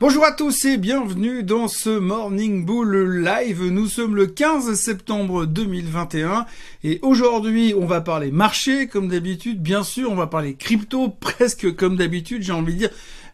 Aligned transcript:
Bonjour 0.00 0.24
à 0.24 0.30
tous 0.30 0.64
et 0.64 0.76
bienvenue 0.76 1.42
dans 1.42 1.66
ce 1.66 1.90
Morning 1.90 2.64
Bull 2.64 3.20
Live. 3.20 3.64
Nous 3.64 3.88
sommes 3.88 4.14
le 4.14 4.28
15 4.28 4.74
septembre 4.74 5.44
2021 5.44 6.46
et 6.84 7.00
aujourd'hui 7.02 7.74
on 7.76 7.84
va 7.84 8.00
parler 8.00 8.30
marché 8.30 8.86
comme 8.86 9.08
d'habitude. 9.08 9.60
Bien 9.60 9.82
sûr 9.82 10.12
on 10.12 10.14
va 10.14 10.28
parler 10.28 10.54
crypto 10.54 11.08
presque 11.08 11.74
comme 11.74 11.96
d'habitude 11.96 12.44
j'ai 12.44 12.52
envie 12.52 12.74
de 12.74 12.78
dire. 12.78 12.90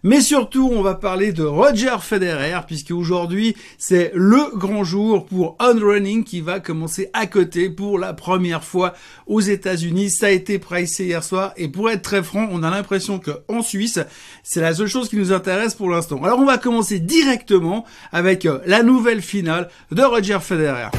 Mais 0.07 0.21
surtout, 0.21 0.71
on 0.71 0.83
va 0.83 0.95
parler 0.95 1.33
de 1.33 1.45
Roger 1.45 1.97
Federer, 1.99 2.61
puisque 2.67 2.91
aujourd'hui, 2.91 3.57
c'est 3.79 4.13
le 4.15 4.55
grand 4.55 4.85
jour 4.85 5.25
pour 5.25 5.57
Unrunning 5.61 6.25
qui 6.25 6.43
va 6.43 6.61
commencer 6.61 7.09
à 7.15 7.27
côté 7.27 7.71
pour 7.71 7.99
la 7.99 8.13
première 8.13 8.63
fois 8.63 8.93
aux 9.27 9.41
États-Unis. 9.41 10.11
Ça 10.11 10.27
a 10.27 10.31
été 10.31 10.59
pricé 10.59 11.07
hier 11.07 11.25
soir, 11.25 11.55
et 11.57 11.69
pour 11.69 11.89
être 11.89 12.03
très 12.03 12.23
franc, 12.23 12.47
on 12.53 12.63
a 12.63 12.69
l'impression 12.69 13.19
que 13.19 13.31
en 13.49 13.63
Suisse, 13.63 13.99
c'est 14.43 14.61
la 14.61 14.75
seule 14.75 14.89
chose 14.89 15.09
qui 15.09 15.17
nous 15.17 15.33
intéresse 15.33 15.75
pour 15.75 15.89
l'instant. 15.89 16.23
Alors, 16.23 16.39
on 16.39 16.45
va 16.45 16.59
commencer 16.59 16.99
directement 16.99 17.87
avec 18.13 18.45
euh, 18.45 18.59
la 18.67 18.83
nouvelle 18.83 19.23
finale 19.23 19.71
de 19.91 20.03
Roger 20.03 20.39
Federer. 20.41 20.91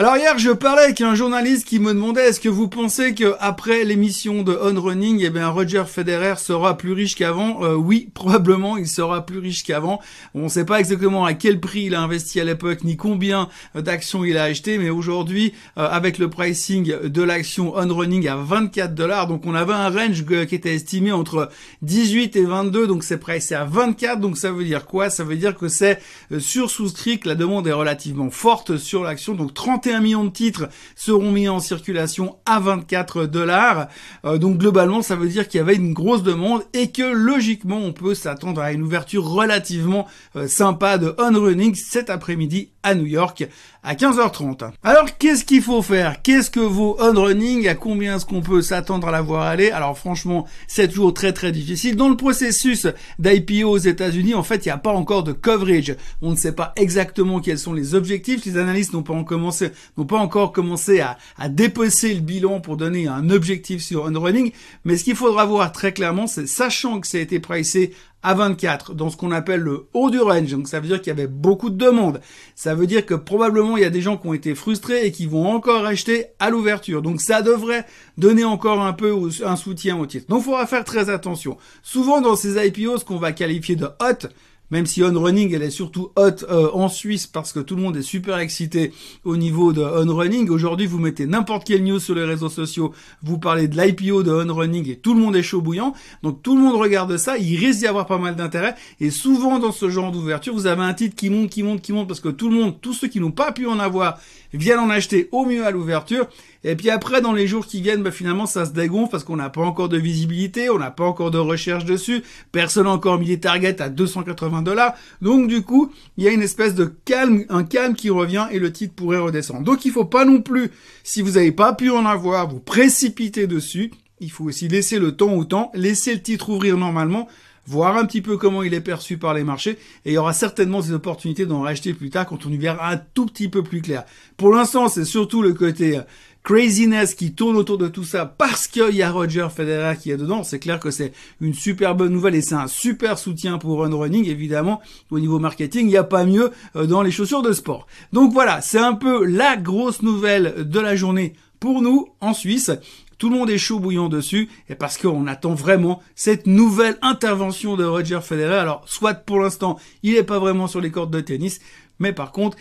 Alors 0.00 0.16
hier, 0.16 0.38
je 0.38 0.50
parlais 0.50 0.82
avec 0.82 1.00
un 1.00 1.16
journaliste 1.16 1.66
qui 1.66 1.80
me 1.80 1.92
demandait 1.92 2.28
est-ce 2.28 2.38
que 2.38 2.48
vous 2.48 2.68
pensez 2.68 3.16
que 3.16 3.34
après 3.40 3.82
l'émission 3.82 4.44
de 4.44 4.56
On 4.62 4.80
Running, 4.80 5.20
eh 5.24 5.30
bien 5.30 5.48
Roger 5.48 5.82
Federer 5.88 6.34
sera 6.36 6.78
plus 6.78 6.92
riche 6.92 7.16
qu'avant? 7.16 7.64
Euh, 7.64 7.74
Oui, 7.74 8.08
probablement, 8.14 8.76
il 8.76 8.86
sera 8.86 9.26
plus 9.26 9.40
riche 9.40 9.64
qu'avant. 9.64 10.00
On 10.36 10.44
ne 10.44 10.48
sait 10.48 10.64
pas 10.64 10.78
exactement 10.78 11.24
à 11.24 11.34
quel 11.34 11.58
prix 11.58 11.86
il 11.86 11.96
a 11.96 12.00
investi 12.00 12.38
à 12.38 12.44
l'époque 12.44 12.84
ni 12.84 12.96
combien 12.96 13.48
d'actions 13.74 14.24
il 14.24 14.38
a 14.38 14.44
acheté, 14.44 14.78
mais 14.78 14.88
aujourd'hui, 14.88 15.52
euh, 15.78 15.88
avec 15.90 16.18
le 16.18 16.30
pricing 16.30 16.94
de 17.02 17.22
l'action 17.24 17.72
On 17.74 17.92
Running 17.92 18.28
à 18.28 18.36
24 18.36 18.94
dollars, 18.94 19.26
donc 19.26 19.46
on 19.46 19.54
avait 19.56 19.72
un 19.72 19.90
range 19.90 20.24
qui 20.24 20.54
était 20.54 20.76
estimé 20.76 21.10
entre 21.10 21.48
18 21.82 22.36
et 22.36 22.44
22, 22.44 22.86
donc 22.86 23.02
c'est 23.02 23.18
pricé 23.18 23.56
à 23.56 23.64
24, 23.64 24.20
donc 24.20 24.38
ça 24.38 24.52
veut 24.52 24.62
dire 24.62 24.86
quoi? 24.86 25.10
Ça 25.10 25.24
veut 25.24 25.34
dire 25.34 25.56
que 25.56 25.66
c'est 25.66 25.98
euh, 26.30 26.38
sur 26.38 26.70
souscrit, 26.70 27.18
que 27.18 27.28
la 27.28 27.34
demande 27.34 27.66
est 27.66 27.72
relativement 27.72 28.30
forte 28.30 28.76
sur 28.76 29.02
l'action, 29.02 29.34
donc 29.34 29.54
31 29.54 29.87
un 29.92 30.00
million 30.00 30.24
de 30.24 30.30
titres 30.30 30.68
seront 30.96 31.32
mis 31.32 31.48
en 31.48 31.60
circulation 31.60 32.36
à 32.46 32.60
24 32.60 33.26
dollars. 33.26 33.88
Euh, 34.24 34.38
donc 34.38 34.58
globalement, 34.58 35.02
ça 35.02 35.16
veut 35.16 35.28
dire 35.28 35.48
qu'il 35.48 35.58
y 35.58 35.60
avait 35.60 35.76
une 35.76 35.92
grosse 35.92 36.22
demande 36.22 36.62
et 36.72 36.90
que 36.90 37.02
logiquement, 37.02 37.78
on 37.78 37.92
peut 37.92 38.14
s'attendre 38.14 38.60
à 38.60 38.72
une 38.72 38.82
ouverture 38.82 39.24
relativement 39.24 40.06
euh, 40.36 40.48
sympa 40.48 40.98
de 40.98 41.14
On 41.18 41.32
Running 41.38 41.74
cet 41.74 42.10
après-midi 42.10 42.70
à 42.82 42.94
New 42.94 43.06
York 43.06 43.46
à 43.82 43.94
15h30. 43.94 44.72
Alors 44.82 45.16
qu'est-ce 45.18 45.44
qu'il 45.44 45.62
faut 45.62 45.82
faire? 45.82 46.20
Qu'est-ce 46.22 46.50
que 46.50 46.60
vaut 46.60 46.96
on 47.00 47.12
running? 47.12 47.68
À 47.68 47.74
combien 47.74 48.16
est-ce 48.16 48.26
qu'on 48.26 48.42
peut 48.42 48.60
s'attendre 48.60 49.08
à 49.08 49.10
la 49.10 49.22
voir 49.22 49.42
aller? 49.42 49.70
Alors 49.70 49.96
franchement, 49.96 50.46
c'est 50.66 50.88
toujours 50.88 51.14
très 51.14 51.32
très 51.32 51.52
difficile. 51.52 51.96
Dans 51.96 52.08
le 52.08 52.16
processus 52.16 52.86
d'IPO 53.18 53.68
aux 53.68 53.78
États-Unis, 53.78 54.34
en 54.34 54.42
fait, 54.42 54.66
il 54.66 54.68
n'y 54.68 54.72
a 54.72 54.78
pas 54.78 54.92
encore 54.92 55.22
de 55.22 55.32
coverage. 55.32 55.96
On 56.22 56.30
ne 56.30 56.36
sait 56.36 56.52
pas 56.52 56.72
exactement 56.76 57.40
quels 57.40 57.58
sont 57.58 57.72
les 57.72 57.94
objectifs. 57.94 58.44
Les 58.44 58.58
analystes 58.58 58.92
n'ont 58.92 59.02
pas, 59.02 59.14
commencé, 59.22 59.70
n'ont 59.96 60.06
pas 60.06 60.18
encore 60.18 60.52
commencé 60.52 61.00
à, 61.00 61.18
à 61.38 61.48
le 61.48 62.20
bilan 62.20 62.60
pour 62.60 62.76
donner 62.76 63.08
un 63.08 63.30
objectif 63.30 63.82
sur 63.82 64.04
on 64.04 64.20
running. 64.20 64.52
Mais 64.84 64.96
ce 64.96 65.04
qu'il 65.04 65.16
faudra 65.16 65.44
voir 65.44 65.72
très 65.72 65.92
clairement, 65.92 66.26
c'est 66.26 66.46
sachant 66.46 67.00
que 67.00 67.06
ça 67.06 67.18
a 67.18 67.20
été 67.20 67.40
pricé 67.40 67.92
à 68.22 68.34
24 68.34 68.94
dans 68.94 69.10
ce 69.10 69.16
qu'on 69.16 69.30
appelle 69.30 69.60
le 69.60 69.86
haut 69.94 70.10
du 70.10 70.20
range. 70.20 70.50
Donc 70.50 70.68
ça 70.68 70.80
veut 70.80 70.88
dire 70.88 70.98
qu'il 70.98 71.08
y 71.08 71.16
avait 71.16 71.28
beaucoup 71.28 71.70
de 71.70 71.76
demandes. 71.76 72.20
Ça 72.54 72.74
veut 72.74 72.86
dire 72.86 73.06
que 73.06 73.14
probablement 73.14 73.76
il 73.76 73.82
y 73.82 73.86
a 73.86 73.90
des 73.90 74.00
gens 74.00 74.16
qui 74.16 74.26
ont 74.26 74.34
été 74.34 74.54
frustrés 74.54 75.06
et 75.06 75.12
qui 75.12 75.26
vont 75.26 75.48
encore 75.48 75.84
acheter 75.84 76.26
à 76.38 76.50
l'ouverture. 76.50 77.02
Donc 77.02 77.20
ça 77.20 77.42
devrait 77.42 77.86
donner 78.16 78.44
encore 78.44 78.80
un 78.80 78.92
peu 78.92 79.14
un 79.44 79.56
soutien 79.56 79.96
au 79.98 80.06
titre. 80.06 80.26
Donc 80.28 80.40
il 80.40 80.44
faudra 80.46 80.66
faire 80.66 80.84
très 80.84 81.10
attention. 81.10 81.58
Souvent 81.82 82.20
dans 82.20 82.36
ces 82.36 82.64
IPO, 82.66 82.98
ce 82.98 83.04
qu'on 83.04 83.18
va 83.18 83.32
qualifier 83.32 83.76
de 83.76 83.86
hot, 83.86 84.28
même 84.70 84.86
si 84.86 85.02
On 85.02 85.18
Running, 85.18 85.54
elle 85.54 85.62
est 85.62 85.70
surtout 85.70 86.10
hot 86.16 86.44
euh, 86.48 86.70
en 86.72 86.88
Suisse 86.88 87.26
parce 87.26 87.52
que 87.52 87.60
tout 87.60 87.76
le 87.76 87.82
monde 87.82 87.96
est 87.96 88.02
super 88.02 88.38
excité 88.38 88.92
au 89.24 89.36
niveau 89.36 89.72
de 89.72 89.82
On 89.82 90.14
Running. 90.14 90.48
Aujourd'hui, 90.50 90.86
vous 90.86 90.98
mettez 90.98 91.26
n'importe 91.26 91.66
quelle 91.66 91.84
news 91.84 91.98
sur 91.98 92.14
les 92.14 92.24
réseaux 92.24 92.48
sociaux, 92.48 92.92
vous 93.22 93.38
parlez 93.38 93.68
de 93.68 93.80
l'IPO 93.80 94.22
de 94.22 94.32
On 94.32 94.54
Running 94.54 94.90
et 94.90 94.96
tout 94.96 95.14
le 95.14 95.20
monde 95.20 95.36
est 95.36 95.42
chaud 95.42 95.60
bouillant. 95.60 95.94
Donc 96.22 96.42
tout 96.42 96.56
le 96.56 96.62
monde 96.62 96.76
regarde 96.76 97.16
ça, 97.16 97.38
il 97.38 97.56
risque 97.56 97.80
d'y 97.80 97.86
avoir 97.86 98.06
pas 98.06 98.18
mal 98.18 98.36
d'intérêt. 98.36 98.74
Et 99.00 99.10
souvent 99.10 99.58
dans 99.58 99.72
ce 99.72 99.88
genre 99.88 100.12
d'ouverture, 100.12 100.54
vous 100.54 100.66
avez 100.66 100.82
un 100.82 100.94
titre 100.94 101.16
qui 101.16 101.30
monte, 101.30 101.50
qui 101.50 101.62
monte, 101.62 101.82
qui 101.82 101.92
monte 101.92 102.08
parce 102.08 102.20
que 102.20 102.28
tout 102.28 102.48
le 102.48 102.56
monde, 102.56 102.80
tous 102.80 102.92
ceux 102.92 103.08
qui 103.08 103.20
n'ont 103.20 103.30
pas 103.30 103.52
pu 103.52 103.66
en 103.66 103.78
avoir, 103.78 104.18
viennent 104.52 104.78
en 104.78 104.90
acheter 104.90 105.28
au 105.32 105.44
mieux 105.44 105.66
à 105.66 105.70
l'ouverture. 105.70 106.26
Et 106.64 106.74
puis 106.74 106.90
après, 106.90 107.20
dans 107.20 107.32
les 107.32 107.46
jours 107.46 107.66
qui 107.66 107.80
viennent, 107.80 108.02
bah, 108.02 108.10
finalement, 108.10 108.46
ça 108.46 108.66
se 108.66 108.72
dégonfle 108.72 109.10
parce 109.12 109.22
qu'on 109.24 109.36
n'a 109.36 109.48
pas 109.48 109.62
encore 109.62 109.88
de 109.88 109.96
visibilité, 109.96 110.70
on 110.70 110.78
n'a 110.78 110.90
pas 110.90 111.04
encore 111.04 111.30
de 111.30 111.38
recherche 111.38 111.84
dessus. 111.84 112.22
Personne 112.50 112.84
n'a 112.84 112.90
encore 112.90 113.18
mis 113.18 113.26
des 113.26 113.40
targets 113.40 113.80
à 113.80 113.88
280 113.88 114.57
Donc, 114.62 115.48
du 115.48 115.62
coup, 115.62 115.92
il 116.16 116.24
y 116.24 116.28
a 116.28 116.30
une 116.30 116.42
espèce 116.42 116.74
de 116.74 116.84
calme, 117.04 117.44
un 117.48 117.64
calme 117.64 117.94
qui 117.94 118.10
revient 118.10 118.46
et 118.50 118.58
le 118.58 118.72
titre 118.72 118.94
pourrait 118.94 119.18
redescendre. 119.18 119.62
Donc, 119.62 119.84
il 119.84 119.92
faut 119.92 120.04
pas 120.04 120.24
non 120.24 120.40
plus, 120.40 120.70
si 121.02 121.22
vous 121.22 121.32
n'avez 121.32 121.52
pas 121.52 121.72
pu 121.72 121.90
en 121.90 122.06
avoir, 122.06 122.48
vous 122.48 122.60
précipiter 122.60 123.46
dessus. 123.46 123.90
Il 124.20 124.30
faut 124.30 124.44
aussi 124.44 124.68
laisser 124.68 124.98
le 124.98 125.12
temps 125.12 125.34
au 125.34 125.44
temps, 125.44 125.70
laisser 125.74 126.14
le 126.14 126.22
titre 126.22 126.48
ouvrir 126.50 126.76
normalement 126.76 127.28
voir 127.68 127.98
un 127.98 128.06
petit 128.06 128.22
peu 128.22 128.38
comment 128.38 128.62
il 128.62 128.72
est 128.72 128.80
perçu 128.80 129.18
par 129.18 129.34
les 129.34 129.44
marchés, 129.44 129.78
et 130.04 130.10
il 130.10 130.12
y 130.12 130.18
aura 130.18 130.32
certainement 130.32 130.80
des 130.80 130.92
opportunités 130.92 131.44
d'en 131.44 131.60
racheter 131.60 131.92
plus 131.92 132.08
tard 132.08 132.26
quand 132.26 132.46
on 132.46 132.50
y 132.50 132.56
verra 132.56 132.90
un 132.90 132.96
tout 132.96 133.26
petit 133.26 133.48
peu 133.48 133.62
plus 133.62 133.82
clair. 133.82 134.04
Pour 134.38 134.52
l'instant, 134.52 134.88
c'est 134.88 135.04
surtout 135.04 135.42
le 135.42 135.52
côté 135.52 135.98
euh, 135.98 136.02
craziness 136.44 137.14
qui 137.14 137.34
tourne 137.34 137.56
autour 137.56 137.76
de 137.76 137.88
tout 137.88 138.04
ça 138.04 138.24
parce 138.24 138.68
qu'il 138.68 138.94
y 138.94 139.02
a 139.02 139.10
Roger 139.10 139.48
Federer 139.54 139.98
qui 140.00 140.10
est 140.10 140.16
dedans. 140.16 140.44
C'est 140.44 140.58
clair 140.58 140.80
que 140.80 140.90
c'est 140.90 141.12
une 141.42 141.52
super 141.52 141.94
bonne 141.94 142.12
nouvelle 142.12 142.34
et 142.34 142.40
c'est 142.40 142.54
un 142.54 142.68
super 142.68 143.18
soutien 143.18 143.58
pour 143.58 143.80
Run 143.80 143.94
Running, 143.94 144.26
évidemment. 144.26 144.80
Au 145.10 145.20
niveau 145.20 145.38
marketing, 145.38 145.82
il 145.82 145.90
n'y 145.90 145.96
a 145.98 146.04
pas 146.04 146.24
mieux 146.24 146.50
euh, 146.74 146.86
dans 146.86 147.02
les 147.02 147.10
chaussures 147.10 147.42
de 147.42 147.52
sport. 147.52 147.86
Donc 148.14 148.32
voilà, 148.32 148.62
c'est 148.62 148.78
un 148.78 148.94
peu 148.94 149.26
la 149.26 149.58
grosse 149.58 150.00
nouvelle 150.00 150.66
de 150.66 150.80
la 150.80 150.96
journée 150.96 151.34
pour 151.60 151.82
nous 151.82 152.08
en 152.22 152.32
Suisse. 152.32 152.70
Tout 153.18 153.30
le 153.30 153.36
monde 153.36 153.50
est 153.50 153.58
chaud 153.58 153.80
bouillant 153.80 154.08
dessus, 154.08 154.48
et 154.68 154.74
parce 154.74 154.96
qu'on 154.96 155.26
attend 155.26 155.54
vraiment 155.54 156.00
cette 156.14 156.46
nouvelle 156.46 156.96
intervention 157.02 157.76
de 157.76 157.84
Roger 157.84 158.20
Federer. 158.22 158.58
Alors, 158.58 158.82
soit 158.86 159.14
pour 159.14 159.40
l'instant, 159.40 159.78
il 160.02 160.14
n'est 160.14 160.22
pas 160.22 160.38
vraiment 160.38 160.68
sur 160.68 160.80
les 160.80 160.90
cordes 160.90 161.10
de 161.10 161.20
tennis, 161.20 161.60
mais 161.98 162.12
par 162.12 162.30
contre, 162.30 162.56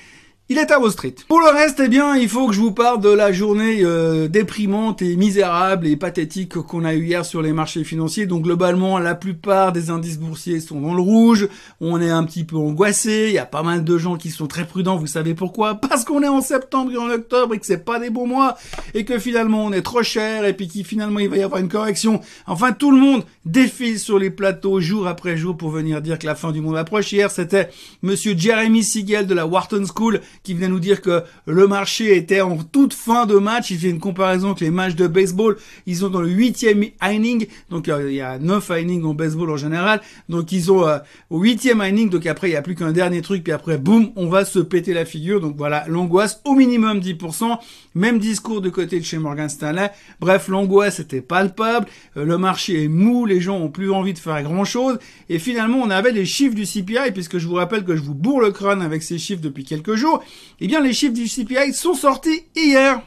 il 0.49 0.57
est 0.57 0.71
à 0.71 0.79
Wall 0.79 0.91
Street. 0.91 1.15
Pour 1.27 1.41
le 1.41 1.49
reste, 1.49 1.81
eh 1.83 1.89
bien, 1.89 2.15
il 2.15 2.29
faut 2.29 2.47
que 2.47 2.53
je 2.53 2.61
vous 2.61 2.71
parle 2.71 3.01
de 3.01 3.09
la 3.09 3.33
journée 3.33 3.79
euh, 3.83 4.29
déprimante 4.29 5.01
et 5.01 5.17
misérable 5.17 5.87
et 5.87 5.97
pathétique 5.97 6.53
qu'on 6.53 6.85
a 6.85 6.93
eu 6.93 7.03
hier 7.03 7.25
sur 7.25 7.41
les 7.41 7.51
marchés 7.51 7.83
financiers. 7.83 8.27
Donc 8.27 8.43
globalement, 8.43 8.97
la 8.97 9.13
plupart 9.13 9.73
des 9.73 9.89
indices 9.89 10.17
boursiers 10.17 10.61
sont 10.61 10.79
dans 10.79 10.93
le 10.93 11.01
rouge. 11.01 11.49
On 11.81 11.99
est 11.99 12.09
un 12.09 12.23
petit 12.23 12.45
peu 12.45 12.55
angoissé. 12.55 13.25
Il 13.27 13.33
y 13.33 13.39
a 13.39 13.45
pas 13.45 13.61
mal 13.61 13.83
de 13.83 13.97
gens 13.97 14.15
qui 14.15 14.29
sont 14.29 14.47
très 14.47 14.65
prudents. 14.65 14.95
Vous 14.95 15.07
savez 15.07 15.33
pourquoi? 15.33 15.75
Parce 15.75 16.05
qu'on 16.05 16.23
est 16.23 16.29
en 16.29 16.41
septembre 16.41 16.93
et 16.93 16.97
en 16.97 17.09
octobre 17.09 17.53
et 17.53 17.59
que 17.59 17.65
c'est 17.65 17.83
pas 17.83 17.99
des 17.99 18.09
bons 18.09 18.27
mois 18.27 18.55
et 18.93 19.03
que 19.03 19.19
finalement 19.19 19.65
on 19.65 19.73
est 19.73 19.81
trop 19.81 20.03
cher 20.03 20.45
et 20.45 20.53
puis 20.53 20.69
qu'il 20.69 20.85
finalement 20.85 21.19
il 21.19 21.27
va 21.27 21.35
y 21.35 21.43
avoir 21.43 21.59
une 21.59 21.69
correction. 21.69 22.21
Enfin, 22.45 22.71
tout 22.71 22.91
le 22.91 22.97
monde 22.97 23.23
défile 23.45 23.99
sur 23.99 24.17
les 24.17 24.29
plateaux 24.29 24.79
jour 24.79 25.07
après 25.07 25.35
jour 25.35 25.57
pour 25.57 25.71
venir 25.71 26.01
dire 26.01 26.17
que 26.17 26.25
la 26.25 26.35
fin 26.35 26.53
du 26.53 26.61
monde 26.61 26.77
approche. 26.77 27.11
Hier, 27.11 27.29
c'était 27.31 27.69
Monsieur 28.01 28.33
Jeremy 28.37 28.81
Siegel 28.81 29.27
de 29.27 29.33
la 29.33 29.45
Wharton 29.45 29.83
School 29.93 30.21
qui 30.43 30.53
venait 30.53 30.67
nous 30.67 30.79
dire 30.79 31.01
que 31.01 31.23
le 31.45 31.67
marché 31.67 32.15
était 32.15 32.41
en 32.41 32.57
toute 32.57 32.93
fin 32.93 33.25
de 33.25 33.35
match. 33.35 33.71
Il 33.71 33.77
fait 33.77 33.89
une 33.89 33.99
comparaison 33.99 34.47
avec 34.47 34.61
les 34.61 34.71
matchs 34.71 34.95
de 34.95 35.07
baseball. 35.07 35.57
Ils 35.85 35.97
sont 35.97 36.09
dans 36.09 36.21
le 36.21 36.29
huitième 36.29 36.85
inning. 37.01 37.47
Donc, 37.69 37.89
euh, 37.89 38.09
il 38.09 38.15
y 38.15 38.21
a 38.21 38.39
neuf 38.39 38.69
innings 38.69 39.03
en 39.03 39.13
baseball 39.13 39.49
en 39.49 39.57
général. 39.57 40.01
Donc, 40.29 40.51
ils 40.51 40.71
ont 40.71 40.87
euh, 40.87 40.97
au 41.29 41.39
huitième 41.39 41.81
inning. 41.81 42.09
Donc, 42.09 42.25
après, 42.25 42.47
il 42.47 42.51
n'y 42.51 42.57
a 42.57 42.61
plus 42.61 42.75
qu'un 42.75 42.91
dernier 42.91 43.21
truc. 43.21 43.43
Puis 43.43 43.53
après, 43.53 43.77
boum, 43.77 44.11
on 44.15 44.27
va 44.27 44.45
se 44.45 44.59
péter 44.59 44.93
la 44.93 45.05
figure. 45.05 45.41
Donc, 45.41 45.55
voilà, 45.57 45.85
l'angoisse 45.87 46.41
au 46.45 46.53
minimum 46.53 46.99
10%. 46.99 47.57
Même 47.95 48.19
discours 48.19 48.61
de 48.61 48.69
côté 48.69 48.99
de 48.99 49.05
chez 49.05 49.17
Morgan 49.17 49.49
Stanley. 49.49 49.89
Bref, 50.19 50.47
l'angoisse 50.47 50.99
était 50.99 51.21
palpable. 51.21 51.87
Euh, 52.15 52.25
le 52.25 52.37
marché 52.37 52.83
est 52.83 52.87
mou. 52.87 53.25
Les 53.25 53.41
gens 53.41 53.57
ont 53.57 53.69
plus 53.69 53.91
envie 53.91 54.13
de 54.13 54.19
faire 54.19 54.41
grand 54.43 54.65
chose. 54.65 54.99
Et 55.29 55.39
finalement, 55.39 55.79
on 55.79 55.89
avait 55.89 56.11
les 56.11 56.25
chiffres 56.25 56.55
du 56.55 56.65
CPI, 56.65 57.11
puisque 57.13 57.37
je 57.37 57.47
vous 57.47 57.55
rappelle 57.55 57.83
que 57.83 57.95
je 57.95 58.01
vous 58.01 58.13
bourre 58.13 58.41
le 58.41 58.51
crâne 58.51 58.81
avec 58.81 59.03
ces 59.03 59.17
chiffres 59.17 59.41
depuis 59.41 59.63
quelques 59.63 59.95
jours. 59.95 60.23
Eh 60.59 60.67
bien, 60.67 60.81
les 60.81 60.93
chiffres 60.93 61.13
du 61.13 61.27
CPI 61.27 61.73
sont 61.73 61.93
sortis 61.93 62.43
hier. 62.55 63.01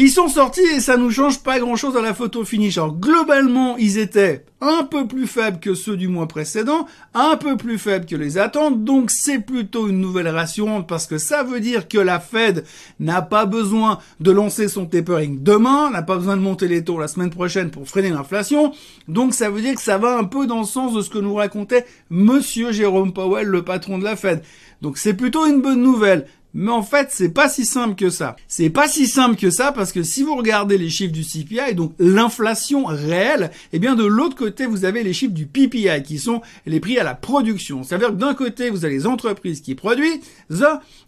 Ils 0.00 0.10
sont 0.10 0.28
sortis 0.28 0.60
et 0.60 0.78
ça 0.78 0.96
nous 0.96 1.10
change 1.10 1.40
pas 1.40 1.58
grand 1.58 1.74
chose 1.74 1.96
à 1.96 2.00
la 2.00 2.14
photo 2.14 2.44
finish. 2.44 2.78
Alors, 2.78 2.94
globalement, 2.94 3.76
ils 3.78 3.98
étaient 3.98 4.44
un 4.60 4.84
peu 4.84 5.06
plus 5.06 5.26
faibles 5.26 5.60
que 5.60 5.74
ceux 5.74 5.96
du 5.96 6.08
mois 6.08 6.26
précédent, 6.26 6.86
un 7.14 7.36
peu 7.36 7.56
plus 7.56 7.78
faibles 7.78 8.06
que 8.06 8.16
les 8.16 8.38
attentes, 8.38 8.84
donc 8.84 9.10
c'est 9.10 9.38
plutôt 9.38 9.88
une 9.88 10.00
nouvelle 10.00 10.28
rassurante 10.28 10.88
parce 10.88 11.06
que 11.06 11.18
ça 11.18 11.42
veut 11.42 11.60
dire 11.60 11.86
que 11.86 11.98
la 11.98 12.18
Fed 12.18 12.64
n'a 12.98 13.22
pas 13.22 13.46
besoin 13.46 13.98
de 14.20 14.30
lancer 14.30 14.68
son 14.68 14.86
tapering 14.86 15.42
demain, 15.42 15.90
n'a 15.90 16.02
pas 16.02 16.16
besoin 16.16 16.36
de 16.36 16.42
monter 16.42 16.66
les 16.66 16.82
taux 16.82 16.98
la 16.98 17.08
semaine 17.08 17.30
prochaine 17.30 17.70
pour 17.70 17.88
freiner 17.88 18.10
l'inflation, 18.10 18.72
donc 19.06 19.34
ça 19.34 19.50
veut 19.50 19.60
dire 19.60 19.74
que 19.74 19.82
ça 19.82 19.98
va 19.98 20.18
un 20.18 20.24
peu 20.24 20.46
dans 20.46 20.60
le 20.60 20.66
sens 20.66 20.92
de 20.92 21.02
ce 21.02 21.10
que 21.10 21.18
nous 21.18 21.34
racontait 21.34 21.86
monsieur 22.10 22.72
Jérôme 22.72 23.12
Powell, 23.12 23.46
le 23.46 23.62
patron 23.62 23.98
de 23.98 24.04
la 24.04 24.16
Fed. 24.16 24.42
Donc 24.80 24.96
c'est 24.98 25.14
plutôt 25.14 25.46
une 25.46 25.60
bonne 25.60 25.82
nouvelle. 25.82 26.26
Mais 26.60 26.72
en 26.72 26.82
fait, 26.82 27.10
c'est 27.12 27.28
pas 27.28 27.48
si 27.48 27.64
simple 27.64 27.94
que 27.94 28.10
ça. 28.10 28.34
C'est 28.48 28.68
pas 28.68 28.88
si 28.88 29.06
simple 29.06 29.36
que 29.36 29.48
ça 29.48 29.70
parce 29.70 29.92
que 29.92 30.02
si 30.02 30.24
vous 30.24 30.34
regardez 30.34 30.76
les 30.76 30.90
chiffres 30.90 31.12
du 31.12 31.22
CPI, 31.22 31.76
donc 31.76 31.92
l'inflation 32.00 32.84
réelle, 32.84 33.52
eh 33.72 33.78
bien 33.78 33.94
de 33.94 34.04
l'autre 34.04 34.34
côté, 34.34 34.66
vous 34.66 34.84
avez 34.84 35.04
les 35.04 35.12
chiffres 35.12 35.32
du 35.32 35.46
PPI 35.46 36.02
qui 36.02 36.18
sont 36.18 36.42
les 36.66 36.80
prix 36.80 36.98
à 36.98 37.04
la 37.04 37.14
production. 37.14 37.84
C'est-à-dire 37.84 38.08
que 38.08 38.14
d'un 38.14 38.34
côté, 38.34 38.70
vous 38.70 38.84
avez 38.84 38.94
les 38.94 39.06
entreprises 39.06 39.60
qui 39.60 39.76
produisent, 39.76 40.18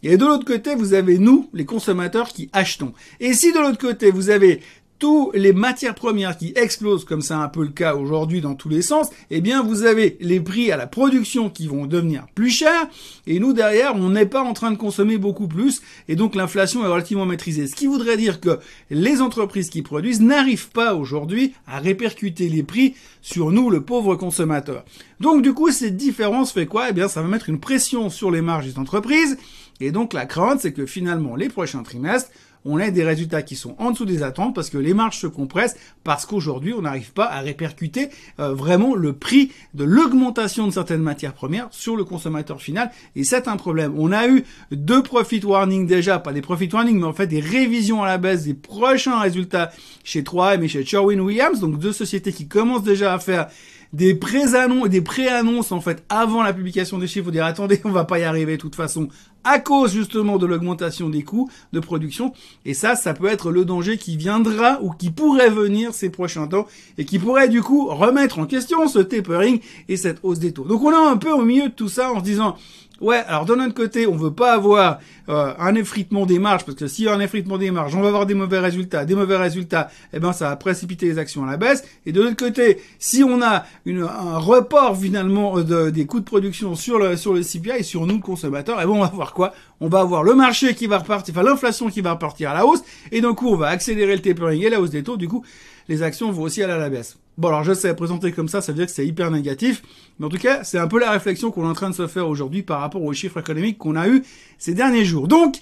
et 0.04 0.16
de 0.16 0.24
l'autre 0.24 0.44
côté, 0.44 0.76
vous 0.76 0.94
avez 0.94 1.18
nous, 1.18 1.50
les 1.52 1.64
consommateurs, 1.64 2.28
qui 2.28 2.48
achetons. 2.52 2.92
Et 3.18 3.34
si 3.34 3.52
de 3.52 3.58
l'autre 3.58 3.78
côté, 3.78 4.12
vous 4.12 4.30
avez 4.30 4.60
tous 5.00 5.32
les 5.34 5.52
matières 5.52 5.96
premières 5.96 6.36
qui 6.36 6.52
explosent, 6.54 7.04
comme 7.04 7.22
c'est 7.22 7.34
un 7.34 7.48
peu 7.48 7.62
le 7.62 7.70
cas 7.70 7.96
aujourd'hui 7.96 8.40
dans 8.40 8.54
tous 8.54 8.68
les 8.68 8.82
sens, 8.82 9.08
eh 9.30 9.40
bien 9.40 9.62
vous 9.62 9.82
avez 9.82 10.16
les 10.20 10.38
prix 10.38 10.70
à 10.70 10.76
la 10.76 10.86
production 10.86 11.50
qui 11.50 11.66
vont 11.66 11.86
devenir 11.86 12.26
plus 12.36 12.50
chers, 12.50 12.86
et 13.26 13.40
nous 13.40 13.52
derrière, 13.52 13.96
on 13.96 14.10
n'est 14.10 14.26
pas 14.26 14.42
en 14.42 14.52
train 14.52 14.70
de 14.70 14.76
consommer 14.76 15.18
beaucoup 15.18 15.48
plus, 15.48 15.80
et 16.06 16.14
donc 16.14 16.36
l'inflation 16.36 16.84
est 16.84 16.88
relativement 16.88 17.26
maîtrisée. 17.26 17.66
Ce 17.66 17.74
qui 17.74 17.86
voudrait 17.86 18.18
dire 18.18 18.40
que 18.40 18.60
les 18.90 19.22
entreprises 19.22 19.70
qui 19.70 19.82
produisent 19.82 20.20
n'arrivent 20.20 20.70
pas 20.70 20.94
aujourd'hui 20.94 21.54
à 21.66 21.78
répercuter 21.78 22.48
les 22.48 22.62
prix 22.62 22.94
sur 23.22 23.50
nous, 23.50 23.70
le 23.70 23.80
pauvre 23.82 24.16
consommateur. 24.16 24.84
Donc 25.18 25.42
du 25.42 25.54
coup, 25.54 25.70
cette 25.70 25.96
différence 25.96 26.52
fait 26.52 26.66
quoi? 26.66 26.90
Eh 26.90 26.92
bien, 26.92 27.08
ça 27.08 27.22
va 27.22 27.28
mettre 27.28 27.48
une 27.48 27.58
pression 27.58 28.10
sur 28.10 28.30
les 28.30 28.42
marges 28.42 28.66
des 28.66 28.78
entreprises, 28.78 29.38
et 29.80 29.92
donc 29.92 30.12
la 30.12 30.26
crainte, 30.26 30.60
c'est 30.60 30.74
que 30.74 30.84
finalement, 30.84 31.36
les 31.36 31.48
prochains 31.48 31.82
trimestres, 31.82 32.30
on 32.64 32.78
a 32.78 32.90
des 32.90 33.04
résultats 33.04 33.42
qui 33.42 33.56
sont 33.56 33.74
en 33.78 33.90
dessous 33.90 34.04
des 34.04 34.22
attentes 34.22 34.54
parce 34.54 34.70
que 34.70 34.78
les 34.78 34.94
marges 34.94 35.18
se 35.18 35.26
compressent 35.26 35.76
parce 36.04 36.26
qu'aujourd'hui 36.26 36.74
on 36.74 36.82
n'arrive 36.82 37.12
pas 37.12 37.26
à 37.26 37.40
répercuter 37.40 38.10
euh, 38.38 38.54
vraiment 38.54 38.94
le 38.94 39.12
prix 39.12 39.52
de 39.74 39.84
l'augmentation 39.84 40.66
de 40.66 40.72
certaines 40.72 41.02
matières 41.02 41.32
premières 41.32 41.68
sur 41.70 41.96
le 41.96 42.04
consommateur 42.04 42.60
final. 42.60 42.90
Et 43.16 43.24
c'est 43.24 43.48
un 43.48 43.56
problème. 43.56 43.94
On 43.96 44.12
a 44.12 44.28
eu 44.28 44.44
deux 44.72 45.02
profit 45.02 45.44
warnings 45.44 45.86
déjà, 45.86 46.18
pas 46.18 46.32
des 46.32 46.42
profit 46.42 46.68
warnings 46.72 46.98
mais 46.98 47.06
en 47.06 47.12
fait 47.12 47.26
des 47.26 47.40
révisions 47.40 48.02
à 48.02 48.06
la 48.06 48.18
baisse 48.18 48.44
des 48.44 48.54
prochains 48.54 49.18
résultats 49.20 49.70
chez 50.04 50.22
3M 50.22 50.62
et 50.62 50.68
chez 50.68 50.84
Sherwin 50.84 51.20
Williams, 51.20 51.60
donc 51.60 51.78
deux 51.78 51.92
sociétés 51.92 52.32
qui 52.32 52.48
commencent 52.48 52.82
déjà 52.82 53.14
à 53.14 53.18
faire 53.18 53.48
des 53.92 54.14
pré-annonces, 54.14 54.88
des 54.88 55.00
pré-annonces 55.00 55.72
en 55.72 55.80
fait 55.80 56.04
avant 56.08 56.42
la 56.42 56.52
publication 56.52 56.98
des 56.98 57.06
chiffres, 57.06 57.24
pour 57.24 57.32
dire 57.32 57.44
attendez, 57.44 57.80
on 57.84 57.90
va 57.90 58.04
pas 58.04 58.18
y 58.18 58.24
arriver 58.24 58.56
de 58.56 58.60
toute 58.60 58.76
façon 58.76 59.08
à 59.44 59.58
cause 59.58 59.92
justement 59.92 60.38
de 60.38 60.46
l'augmentation 60.46 61.08
des 61.08 61.22
coûts 61.22 61.48
de 61.72 61.80
production. 61.80 62.32
Et 62.64 62.74
ça, 62.74 62.96
ça 62.96 63.14
peut 63.14 63.26
être 63.26 63.50
le 63.50 63.64
danger 63.64 63.98
qui 63.98 64.16
viendra 64.16 64.80
ou 64.82 64.90
qui 64.90 65.10
pourrait 65.10 65.50
venir 65.50 65.94
ces 65.94 66.10
prochains 66.10 66.46
temps 66.46 66.66
et 66.98 67.04
qui 67.04 67.18
pourrait 67.18 67.48
du 67.48 67.62
coup 67.62 67.86
remettre 67.86 68.38
en 68.38 68.46
question 68.46 68.88
ce 68.88 68.98
tapering 68.98 69.60
et 69.88 69.96
cette 69.96 70.18
hausse 70.22 70.38
des 70.38 70.52
taux. 70.52 70.64
Donc 70.64 70.82
on 70.82 70.92
est 70.92 71.10
un 71.10 71.16
peu 71.16 71.30
au 71.30 71.44
milieu 71.44 71.68
de 71.68 71.74
tout 71.74 71.88
ça 71.88 72.12
en 72.12 72.18
se 72.18 72.24
disant 72.24 72.56
Ouais, 73.00 73.22
alors 73.26 73.46
d'un 73.46 73.64
autre 73.64 73.72
côté, 73.72 74.06
on 74.06 74.14
veut 74.14 74.32
pas 74.32 74.52
avoir 74.52 74.98
euh, 75.30 75.54
un 75.58 75.74
effritement 75.74 76.26
des 76.26 76.38
marges, 76.38 76.66
parce 76.66 76.76
que 76.76 76.86
s'il 76.86 77.06
y 77.06 77.08
a 77.08 77.14
un 77.14 77.20
effritement 77.20 77.56
des 77.56 77.70
marges, 77.70 77.94
on 77.94 78.02
va 78.02 78.08
avoir 78.08 78.26
des 78.26 78.34
mauvais 78.34 78.58
résultats. 78.58 79.06
Des 79.06 79.14
mauvais 79.14 79.38
résultats, 79.38 79.88
eh 80.12 80.20
ben 80.20 80.34
ça 80.34 80.50
va 80.50 80.56
précipiter 80.56 81.06
les 81.06 81.16
actions 81.16 81.42
à 81.44 81.50
la 81.50 81.56
baisse. 81.56 81.82
Et 82.04 82.12
de 82.12 82.20
l'autre 82.20 82.36
côté, 82.36 82.78
si 82.98 83.24
on 83.24 83.40
a 83.40 83.64
une, 83.86 84.02
un 84.02 84.36
report 84.36 84.98
finalement 84.98 85.56
euh, 85.56 85.64
de, 85.64 85.90
des 85.90 86.04
coûts 86.04 86.20
de 86.20 86.26
production 86.26 86.74
sur 86.74 86.98
le 86.98 87.16
sur 87.16 87.32
le 87.32 87.40
CPI 87.40 87.78
et 87.78 87.82
sur 87.82 88.04
nous 88.06 88.16
le 88.16 88.20
consommateur, 88.20 88.78
eh 88.82 88.84
ben 88.84 88.90
on 88.90 89.00
va 89.00 89.06
quoi 89.32 89.52
On 89.80 89.88
va 89.88 90.00
avoir 90.00 90.22
le 90.22 90.34
marché 90.34 90.74
qui 90.74 90.86
va 90.86 90.98
repartir, 90.98 91.34
enfin 91.34 91.48
l'inflation 91.48 91.88
qui 91.88 92.00
va 92.00 92.12
repartir 92.12 92.50
à 92.50 92.54
la 92.54 92.66
hausse, 92.66 92.82
et 93.12 93.20
d'un 93.20 93.34
coup 93.34 93.48
on 93.48 93.56
va 93.56 93.68
accélérer 93.68 94.14
le 94.14 94.22
tapering 94.22 94.62
et 94.62 94.70
la 94.70 94.80
hausse 94.80 94.90
des 94.90 95.02
taux. 95.02 95.16
Du 95.16 95.28
coup, 95.28 95.44
les 95.88 96.02
actions 96.02 96.30
vont 96.30 96.42
aussi 96.42 96.62
aller 96.62 96.72
à 96.72 96.78
la 96.78 96.90
baisse. 96.90 97.18
Bon, 97.38 97.48
alors 97.48 97.64
je 97.64 97.72
sais, 97.72 97.94
présenter 97.94 98.32
comme 98.32 98.48
ça, 98.48 98.60
ça 98.60 98.72
veut 98.72 98.76
dire 98.76 98.86
que 98.86 98.92
c'est 98.92 99.06
hyper 99.06 99.30
négatif, 99.30 99.82
mais 100.18 100.26
en 100.26 100.28
tout 100.28 100.38
cas, 100.38 100.62
c'est 100.62 100.78
un 100.78 100.88
peu 100.88 101.00
la 101.00 101.10
réflexion 101.10 101.50
qu'on 101.50 101.64
est 101.64 101.70
en 101.70 101.74
train 101.74 101.90
de 101.90 101.94
se 101.94 102.06
faire 102.06 102.28
aujourd'hui 102.28 102.62
par 102.62 102.80
rapport 102.80 103.02
aux 103.02 103.12
chiffres 103.12 103.40
économiques 103.40 103.78
qu'on 103.78 103.96
a 103.96 104.08
eu 104.08 104.22
ces 104.58 104.74
derniers 104.74 105.04
jours. 105.04 105.26
Donc, 105.26 105.56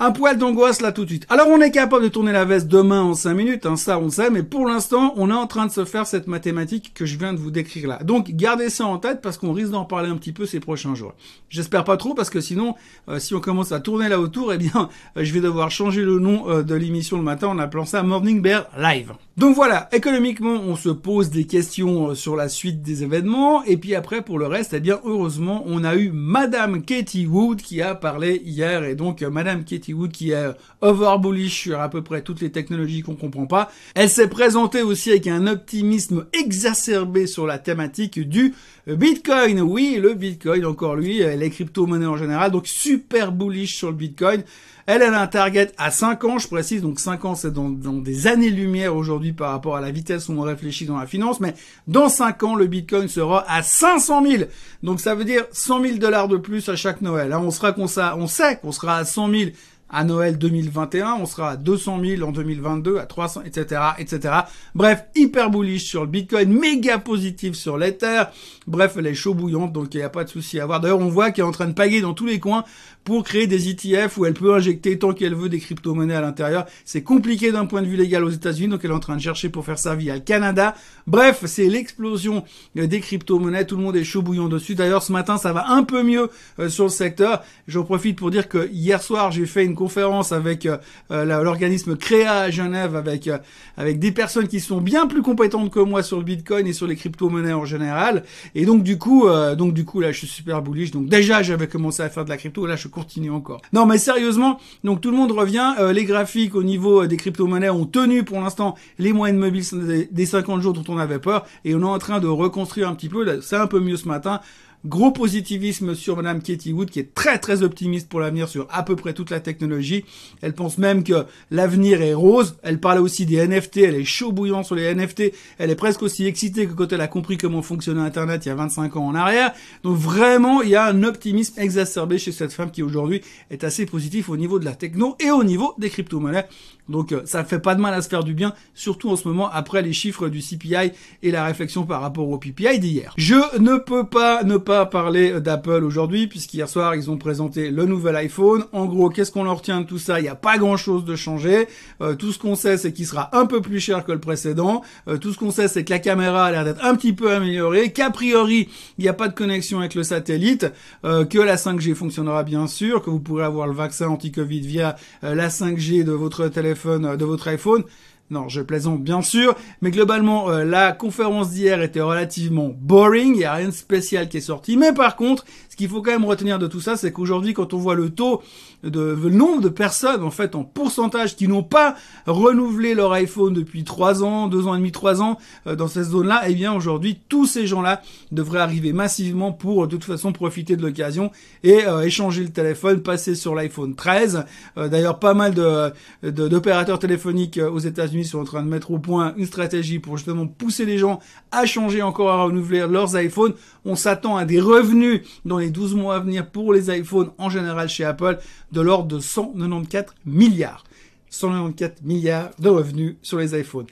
un 0.00 0.10
poil 0.12 0.38
d'angoisse 0.38 0.80
là 0.80 0.92
tout 0.92 1.04
de 1.04 1.10
suite. 1.10 1.26
Alors 1.28 1.48
on 1.48 1.60
est 1.60 1.70
capable 1.70 2.04
de 2.04 2.08
tourner 2.08 2.32
la 2.32 2.44
veste 2.44 2.68
demain 2.68 3.02
en 3.02 3.14
5 3.14 3.34
minutes, 3.34 3.66
hein, 3.66 3.76
ça 3.76 3.98
on 3.98 4.10
sait, 4.10 4.30
mais 4.30 4.42
pour 4.42 4.66
l'instant 4.66 5.12
on 5.16 5.30
est 5.30 5.34
en 5.34 5.46
train 5.46 5.66
de 5.66 5.72
se 5.72 5.84
faire 5.84 6.06
cette 6.06 6.26
mathématique 6.26 6.92
que 6.94 7.06
je 7.06 7.18
viens 7.18 7.32
de 7.32 7.38
vous 7.38 7.50
décrire 7.50 7.88
là. 7.88 7.98
Donc 8.02 8.30
gardez 8.30 8.70
ça 8.70 8.86
en 8.86 8.98
tête 8.98 9.20
parce 9.20 9.38
qu'on 9.38 9.52
risque 9.52 9.72
d'en 9.72 9.84
parler 9.84 10.08
un 10.08 10.16
petit 10.16 10.32
peu 10.32 10.46
ces 10.46 10.60
prochains 10.60 10.94
jours. 10.94 11.14
J'espère 11.48 11.84
pas 11.84 11.96
trop 11.96 12.14
parce 12.14 12.30
que 12.30 12.40
sinon 12.40 12.74
euh, 13.08 13.18
si 13.18 13.34
on 13.34 13.40
commence 13.40 13.72
à 13.72 13.80
tourner 13.80 14.08
là 14.08 14.20
autour, 14.20 14.52
eh 14.52 14.58
bien 14.58 14.88
euh, 15.16 15.24
je 15.24 15.32
vais 15.32 15.40
devoir 15.40 15.70
changer 15.70 16.02
le 16.02 16.18
nom 16.18 16.48
euh, 16.48 16.62
de 16.62 16.74
l'émission 16.74 17.16
le 17.16 17.24
matin 17.24 17.48
en 17.48 17.58
appelant 17.58 17.84
ça 17.84 18.02
Morning 18.02 18.40
Bear 18.40 18.66
Live. 18.78 19.12
Donc 19.38 19.54
voilà, 19.54 19.88
économiquement 19.92 20.60
on 20.66 20.74
se 20.74 20.88
pose 20.88 21.30
des 21.30 21.44
questions 21.44 22.16
sur 22.16 22.34
la 22.34 22.48
suite 22.48 22.82
des 22.82 23.04
événements 23.04 23.62
et 23.62 23.76
puis 23.76 23.94
après 23.94 24.20
pour 24.20 24.36
le 24.36 24.48
reste, 24.48 24.72
eh 24.74 24.80
bien 24.80 24.98
heureusement 25.04 25.62
on 25.64 25.84
a 25.84 25.94
eu 25.94 26.10
Madame 26.12 26.82
Katie 26.82 27.24
Wood 27.24 27.62
qui 27.62 27.80
a 27.80 27.94
parlé 27.94 28.42
hier 28.44 28.82
et 28.82 28.96
donc 28.96 29.22
Madame 29.22 29.62
Katie 29.62 29.94
Wood 29.94 30.10
qui 30.10 30.32
est 30.32 30.48
over 30.80 31.18
bullish 31.22 31.62
sur 31.62 31.80
à 31.80 31.88
peu 31.88 32.02
près 32.02 32.22
toutes 32.22 32.40
les 32.40 32.50
technologies 32.50 33.02
qu'on 33.02 33.14
comprend 33.14 33.46
pas. 33.46 33.70
Elle 33.94 34.10
s'est 34.10 34.26
présentée 34.26 34.82
aussi 34.82 35.10
avec 35.10 35.28
un 35.28 35.46
optimisme 35.46 36.26
exacerbé 36.32 37.28
sur 37.28 37.46
la 37.46 37.58
thématique 37.58 38.18
du 38.18 38.54
Bitcoin. 38.88 39.60
Oui, 39.60 39.98
le 40.02 40.14
Bitcoin, 40.14 40.64
encore 40.64 40.96
lui, 40.96 41.18
les 41.18 41.50
crypto-monnaies 41.50 42.06
en 42.06 42.16
général, 42.16 42.50
donc 42.50 42.66
super 42.66 43.30
bullish 43.30 43.76
sur 43.76 43.90
le 43.90 43.96
Bitcoin. 43.96 44.42
Elle, 44.90 45.02
elle 45.02 45.12
a 45.12 45.20
un 45.20 45.26
target 45.26 45.70
à 45.76 45.90
5 45.90 46.24
ans, 46.24 46.38
je 46.38 46.48
précise, 46.48 46.80
donc 46.80 46.98
5 46.98 47.22
ans 47.26 47.34
c'est 47.34 47.52
dans, 47.52 47.68
des 47.68 48.26
années-lumière 48.26 48.96
aujourd'hui 48.96 49.34
par 49.34 49.50
rapport 49.50 49.76
à 49.76 49.82
la 49.82 49.90
vitesse 49.90 50.30
où 50.30 50.32
on 50.32 50.40
réfléchit 50.40 50.86
dans 50.86 50.96
la 50.96 51.06
finance, 51.06 51.40
mais 51.40 51.52
dans 51.86 52.08
5 52.08 52.42
ans, 52.44 52.54
le 52.54 52.66
Bitcoin 52.66 53.06
sera 53.06 53.44
à 53.50 53.62
500 53.62 54.24
000. 54.24 54.44
Donc 54.82 55.00
ça 55.00 55.14
veut 55.14 55.26
dire 55.26 55.44
100 55.52 55.82
000 55.82 55.98
dollars 55.98 56.26
de 56.26 56.38
plus 56.38 56.66
à 56.70 56.74
chaque 56.74 57.02
Noël. 57.02 57.34
Hein. 57.34 57.42
on 57.44 57.50
sera 57.50 57.72
qu'on 57.72 57.84
on 57.84 58.26
sait 58.26 58.56
qu'on 58.56 58.72
sera 58.72 58.96
à 58.96 59.04
100 59.04 59.30
000 59.30 59.50
à 59.90 60.04
Noël 60.04 60.38
2021, 60.38 61.16
on 61.20 61.26
sera 61.26 61.50
à 61.50 61.56
200 61.56 62.00
000 62.04 62.22
en 62.22 62.32
2022, 62.32 62.98
à 62.98 63.06
300, 63.06 63.42
etc., 63.44 63.80
etc. 63.98 64.34
Bref, 64.74 65.04
hyper 65.14 65.50
bullish 65.50 65.84
sur 65.84 66.02
le 66.02 66.08
Bitcoin, 66.08 66.52
méga 66.52 66.98
positif 66.98 67.54
sur 67.54 67.78
l'Ether. 67.78 68.24
Bref, 68.66 68.96
elle 68.98 69.06
est 69.06 69.14
chaud 69.14 69.34
bouillante, 69.34 69.72
donc 69.72 69.94
il 69.94 69.98
n'y 69.98 70.02
a 70.02 70.10
pas 70.10 70.24
de 70.24 70.28
souci 70.28 70.60
à 70.60 70.64
avoir. 70.64 70.80
D'ailleurs, 70.80 71.00
on 71.00 71.08
voit 71.08 71.30
qu'elle 71.30 71.44
est 71.44 71.48
en 71.48 71.52
train 71.52 71.66
de 71.66 71.72
paguer 71.72 72.00
dans 72.00 72.14
tous 72.14 72.26
les 72.26 72.38
coins 72.38 72.64
pour 73.04 73.24
créer 73.24 73.46
des 73.46 73.70
ETF 73.70 74.18
où 74.18 74.26
elle 74.26 74.34
peut 74.34 74.54
injecter 74.54 74.98
tant 74.98 75.14
qu'elle 75.14 75.34
veut 75.34 75.48
des 75.48 75.60
crypto-monnaies 75.60 76.14
à 76.14 76.20
l'intérieur. 76.20 76.66
C'est 76.84 77.02
compliqué 77.02 77.50
d'un 77.50 77.64
point 77.64 77.80
de 77.80 77.86
vue 77.86 77.96
légal 77.96 78.22
aux 78.22 78.30
États-Unis, 78.30 78.68
donc 78.68 78.80
elle 78.84 78.90
est 78.90 78.94
en 78.94 79.00
train 79.00 79.16
de 79.16 79.22
chercher 79.22 79.48
pour 79.48 79.64
faire 79.64 79.78
ça 79.78 79.94
via 79.94 80.14
le 80.14 80.20
Canada. 80.20 80.74
Bref, 81.06 81.44
c'est 81.46 81.68
l'explosion 81.68 82.44
des 82.74 83.00
crypto-monnaies. 83.00 83.64
Tout 83.64 83.76
le 83.76 83.82
monde 83.82 83.96
est 83.96 84.04
chaud 84.04 84.20
bouillant 84.20 84.48
dessus. 84.48 84.74
D'ailleurs, 84.74 85.02
ce 85.02 85.12
matin, 85.12 85.38
ça 85.38 85.54
va 85.54 85.70
un 85.70 85.84
peu 85.84 86.02
mieux 86.02 86.28
euh, 86.58 86.68
sur 86.68 86.84
le 86.84 86.90
secteur. 86.90 87.42
J'en 87.66 87.84
profite 87.84 88.18
pour 88.18 88.30
dire 88.30 88.46
que 88.46 88.68
hier 88.70 89.02
soir, 89.02 89.32
j'ai 89.32 89.46
fait 89.46 89.64
une 89.64 89.74
conférence 89.78 90.32
avec 90.32 90.66
euh, 90.66 90.76
euh, 91.10 91.24
l'organisme 91.42 91.96
Créa 91.96 92.40
à 92.40 92.50
Genève 92.50 92.96
avec 92.96 93.30
avec 93.76 93.98
des 93.98 94.12
personnes 94.12 94.48
qui 94.48 94.60
sont 94.60 94.80
bien 94.80 95.06
plus 95.06 95.22
compétentes 95.22 95.70
que 95.70 95.80
moi 95.80 96.02
sur 96.02 96.18
le 96.18 96.24
Bitcoin 96.24 96.66
et 96.66 96.72
sur 96.72 96.86
les 96.86 96.96
crypto-monnaies 96.96 97.52
en 97.52 97.64
général. 97.64 98.24
Et 98.54 98.66
donc 98.66 98.82
du 98.82 98.98
coup, 98.98 99.26
donc 99.56 99.72
du 99.72 99.84
coup 99.84 100.00
là, 100.00 100.12
je 100.12 100.18
suis 100.18 100.26
super 100.26 100.62
bullish. 100.62 100.90
Donc 100.90 101.06
déjà, 101.08 101.42
j'avais 101.42 101.68
commencé 101.68 102.02
à 102.02 102.08
faire 102.08 102.24
de 102.24 102.30
la 102.30 102.36
crypto. 102.36 102.66
Là, 102.66 102.76
je 102.76 102.88
continue 102.88 103.30
encore. 103.30 103.60
Non, 103.72 103.86
mais 103.86 103.98
sérieusement, 103.98 104.58
donc 104.84 105.00
tout 105.00 105.10
le 105.10 105.16
monde 105.16 105.32
revient. 105.32 105.74
Euh, 105.78 105.92
les 105.92 106.04
graphiques 106.04 106.54
au 106.54 106.62
niveau 106.62 107.02
euh, 107.02 107.06
des 107.06 107.16
crypto-monnaies 107.16 107.70
ont 107.70 107.86
tenu 107.86 108.24
pour 108.24 108.40
l'instant 108.40 108.74
les 108.98 109.12
moyennes 109.12 109.38
mobiles 109.38 109.64
des 110.10 110.26
50 110.26 110.60
jours 110.60 110.72
dont 110.72 110.84
on 110.88 110.98
avait 110.98 111.18
peur 111.18 111.46
et 111.64 111.74
on 111.74 111.80
est 111.80 111.84
en 111.84 111.98
train 111.98 112.20
de 112.20 112.26
reconstruire 112.26 112.88
un 112.88 112.94
petit 112.94 113.08
peu. 113.08 113.40
C'est 113.40 113.56
un 113.56 113.66
peu 113.66 113.80
mieux 113.80 113.96
ce 113.96 114.08
matin. 114.08 114.40
Gros 114.84 115.10
positivisme 115.10 115.96
sur 115.96 116.16
Madame 116.16 116.40
Katie 116.40 116.72
Wood 116.72 116.90
qui 116.90 117.00
est 117.00 117.12
très 117.12 117.38
très 117.38 117.64
optimiste 117.64 118.08
pour 118.08 118.20
l'avenir 118.20 118.48
sur 118.48 118.68
à 118.70 118.84
peu 118.84 118.94
près 118.94 119.12
toute 119.12 119.30
la 119.30 119.40
technologie. 119.40 120.04
Elle 120.40 120.54
pense 120.54 120.78
même 120.78 121.02
que 121.02 121.26
l'avenir 121.50 122.00
est 122.00 122.14
rose. 122.14 122.56
Elle 122.62 122.78
parle 122.78 123.00
aussi 123.00 123.26
des 123.26 123.44
NFT. 123.44 123.78
Elle 123.78 123.96
est 123.96 124.04
chaud 124.04 124.30
bouillant 124.30 124.62
sur 124.62 124.76
les 124.76 124.94
NFT. 124.94 125.32
Elle 125.58 125.70
est 125.70 125.76
presque 125.76 126.02
aussi 126.02 126.26
excitée 126.26 126.66
que 126.68 126.74
quand 126.74 126.92
elle 126.92 127.00
a 127.00 127.08
compris 127.08 127.36
comment 127.36 127.60
fonctionnait 127.60 128.00
Internet 128.00 128.46
il 128.46 128.50
y 128.50 128.52
a 128.52 128.54
25 128.54 128.96
ans 128.96 129.06
en 129.06 129.14
arrière. 129.16 129.52
Donc 129.82 129.96
vraiment, 129.96 130.62
il 130.62 130.68
y 130.68 130.76
a 130.76 130.86
un 130.86 131.02
optimisme 131.02 131.60
exacerbé 131.60 132.18
chez 132.18 132.30
cette 132.30 132.52
femme 132.52 132.70
qui 132.70 132.84
aujourd'hui 132.84 133.20
est 133.50 133.64
assez 133.64 133.84
positif 133.84 134.28
au 134.28 134.36
niveau 134.36 134.60
de 134.60 134.64
la 134.64 134.76
techno 134.76 135.16
et 135.18 135.32
au 135.32 135.42
niveau 135.42 135.74
des 135.78 135.90
crypto-monnaies. 135.90 136.46
Donc 136.88 137.12
euh, 137.12 137.22
ça 137.24 137.44
fait 137.44 137.58
pas 137.58 137.74
de 137.74 137.80
mal 137.80 137.92
à 137.94 138.02
se 138.02 138.08
faire 138.08 138.24
du 138.24 138.34
bien, 138.34 138.54
surtout 138.74 139.10
en 139.10 139.16
ce 139.16 139.28
moment 139.28 139.50
après 139.50 139.82
les 139.82 139.92
chiffres 139.92 140.28
du 140.28 140.40
CPI 140.40 140.92
et 141.22 141.30
la 141.30 141.44
réflexion 141.44 141.84
par 141.84 142.00
rapport 142.00 142.28
au 142.28 142.38
PPI 142.38 142.78
d'hier. 142.78 143.12
Je 143.16 143.58
ne 143.58 143.76
peux 143.76 144.04
pas 144.04 144.42
ne 144.44 144.56
pas 144.56 144.67
parler 144.86 145.40
d'Apple 145.40 145.84
aujourd'hui 145.84 146.26
puisqu'hier 146.26 146.68
soir 146.68 146.94
ils 146.94 147.10
ont 147.10 147.16
présenté 147.16 147.70
le 147.70 147.84
nouvel 147.84 148.16
iPhone. 148.16 148.64
En 148.72 148.86
gros, 148.86 149.10
qu'est-ce 149.10 149.32
qu'on 149.32 149.46
en 149.46 149.54
retient 149.54 149.80
de 149.80 149.86
tout 149.86 149.98
ça? 149.98 150.20
Il 150.20 150.22
n'y 150.22 150.28
a 150.28 150.34
pas 150.34 150.58
grand-chose 150.58 151.04
de 151.04 151.16
changé. 151.16 151.68
Euh, 152.00 152.14
tout 152.14 152.32
ce 152.32 152.38
qu'on 152.38 152.54
sait 152.54 152.76
c'est 152.76 152.92
qu'il 152.92 153.06
sera 153.06 153.36
un 153.36 153.46
peu 153.46 153.60
plus 153.60 153.80
cher 153.80 154.04
que 154.04 154.12
le 154.12 154.20
précédent. 154.20 154.82
Euh, 155.08 155.16
tout 155.16 155.32
ce 155.32 155.38
qu'on 155.38 155.50
sait 155.50 155.68
c'est 155.68 155.84
que 155.84 155.90
la 155.90 155.98
caméra 155.98 156.46
a 156.46 156.50
l'air 156.50 156.64
d'être 156.64 156.84
un 156.84 156.94
petit 156.94 157.12
peu 157.12 157.32
améliorée, 157.32 157.92
qu'a 157.92 158.10
priori 158.10 158.68
il 158.98 159.02
n'y 159.02 159.08
a 159.08 159.14
pas 159.14 159.28
de 159.28 159.34
connexion 159.34 159.78
avec 159.80 159.94
le 159.94 160.02
satellite, 160.02 160.66
que 161.02 161.38
la 161.38 161.56
5G 161.56 161.94
fonctionnera 161.94 162.42
bien 162.42 162.66
sûr, 162.66 163.02
que 163.02 163.10
vous 163.10 163.20
pourrez 163.20 163.44
avoir 163.44 163.66
le 163.66 163.72
vaccin 163.72 164.08
anti-Covid 164.08 164.60
via 164.60 164.96
la 165.22 165.48
5G 165.48 166.04
de 166.04 166.12
votre 166.12 166.48
téléphone 166.48 167.04
euh, 167.04 167.16
de 167.16 167.24
votre 167.24 167.48
iPhone. 167.48 167.84
Non, 168.30 168.46
je 168.46 168.60
plaisante 168.60 169.02
bien 169.02 169.22
sûr, 169.22 169.56
mais 169.80 169.90
globalement, 169.90 170.50
euh, 170.50 170.62
la 170.62 170.92
conférence 170.92 171.50
d'hier 171.50 171.80
était 171.80 172.02
relativement 172.02 172.70
boring, 172.78 173.32
il 173.34 173.38
n'y 173.38 173.44
a 173.44 173.54
rien 173.54 173.68
de 173.68 173.72
spécial 173.72 174.28
qui 174.28 174.36
est 174.36 174.42
sorti. 174.42 174.76
Mais 174.76 174.92
par 174.92 175.16
contre, 175.16 175.46
ce 175.70 175.76
qu'il 175.76 175.88
faut 175.88 176.02
quand 176.02 176.10
même 176.10 176.26
retenir 176.26 176.58
de 176.58 176.66
tout 176.66 176.82
ça, 176.82 176.98
c'est 176.98 177.10
qu'aujourd'hui, 177.10 177.54
quand 177.54 177.72
on 177.72 177.78
voit 177.78 177.94
le 177.94 178.10
taux 178.10 178.42
de 178.82 179.14
nombre 179.14 179.62
de 179.62 179.70
personnes, 179.70 180.22
en 180.22 180.30
fait, 180.30 180.54
en 180.54 180.62
pourcentage, 180.62 181.36
qui 181.36 181.48
n'ont 181.48 181.62
pas 181.62 181.96
renouvelé 182.26 182.94
leur 182.94 183.12
iPhone 183.12 183.54
depuis 183.54 183.82
3 183.82 184.22
ans, 184.22 184.46
2 184.46 184.66
ans 184.66 184.74
et 184.74 184.78
demi, 184.78 184.92
3 184.92 185.22
ans, 185.22 185.38
euh, 185.66 185.74
dans 185.74 185.88
cette 185.88 186.04
zone-là, 186.04 186.42
eh 186.48 186.54
bien 186.54 186.74
aujourd'hui, 186.74 187.18
tous 187.28 187.46
ces 187.46 187.66
gens-là 187.66 188.02
devraient 188.30 188.60
arriver 188.60 188.92
massivement 188.92 189.52
pour, 189.52 189.86
de 189.86 189.96
toute 189.96 190.04
façon, 190.04 190.32
profiter 190.32 190.76
de 190.76 190.82
l'occasion 190.82 191.32
et 191.62 191.86
euh, 191.86 192.02
échanger 192.02 192.42
le 192.42 192.50
téléphone, 192.50 193.02
passer 193.02 193.34
sur 193.34 193.54
l'iPhone 193.54 193.94
13. 193.94 194.44
D'ailleurs, 194.76 195.18
pas 195.18 195.32
mal 195.34 195.54
de 195.54 195.92
d'opérateurs 196.22 196.98
téléphoniques 196.98 197.58
aux 197.58 197.78
États-Unis 197.78 198.17
sont 198.24 198.40
en 198.40 198.44
train 198.44 198.62
de 198.62 198.68
mettre 198.68 198.90
au 198.90 198.98
point 198.98 199.34
une 199.36 199.46
stratégie 199.46 199.98
pour 199.98 200.16
justement 200.16 200.46
pousser 200.46 200.84
les 200.84 200.98
gens 200.98 201.20
à 201.50 201.66
changer 201.66 202.02
encore, 202.02 202.30
à 202.30 202.44
renouveler 202.44 202.86
leurs 202.88 203.20
iPhones. 203.20 203.54
On 203.84 203.96
s'attend 203.96 204.36
à 204.36 204.44
des 204.44 204.60
revenus 204.60 205.22
dans 205.44 205.58
les 205.58 205.70
12 205.70 205.94
mois 205.94 206.16
à 206.16 206.20
venir 206.20 206.50
pour 206.50 206.72
les 206.72 206.96
iPhones 206.96 207.30
en 207.38 207.50
général 207.50 207.88
chez 207.88 208.04
Apple 208.04 208.38
de 208.72 208.80
l'ordre 208.80 209.08
de 209.08 209.20
194 209.20 210.14
milliards. 210.26 210.84
194 211.30 212.02
milliards 212.02 212.50
de 212.58 212.68
revenus 212.68 213.16
sur 213.22 213.38
les 213.38 213.58
iPhones. 213.58 213.86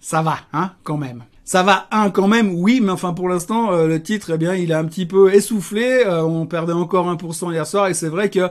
Ça 0.00 0.22
va, 0.22 0.38
hein, 0.52 0.72
quand 0.84 0.96
même. 0.96 1.24
Ça 1.48 1.62
va 1.62 1.88
un 1.92 2.10
quand 2.10 2.28
même, 2.28 2.56
oui, 2.56 2.82
mais 2.82 2.90
enfin 2.90 3.14
pour 3.14 3.26
l'instant 3.26 3.72
euh, 3.72 3.86
le 3.86 4.02
titre, 4.02 4.32
eh 4.34 4.36
bien, 4.36 4.54
il 4.54 4.70
est 4.70 4.74
un 4.74 4.84
petit 4.84 5.06
peu 5.06 5.32
essoufflé. 5.32 6.02
Euh, 6.04 6.22
on 6.22 6.44
perdait 6.44 6.74
encore 6.74 7.10
1% 7.10 7.50
hier 7.54 7.66
soir 7.66 7.86
et 7.88 7.94
c'est 7.94 8.10
vrai 8.10 8.28
que 8.28 8.40
euh, 8.40 8.50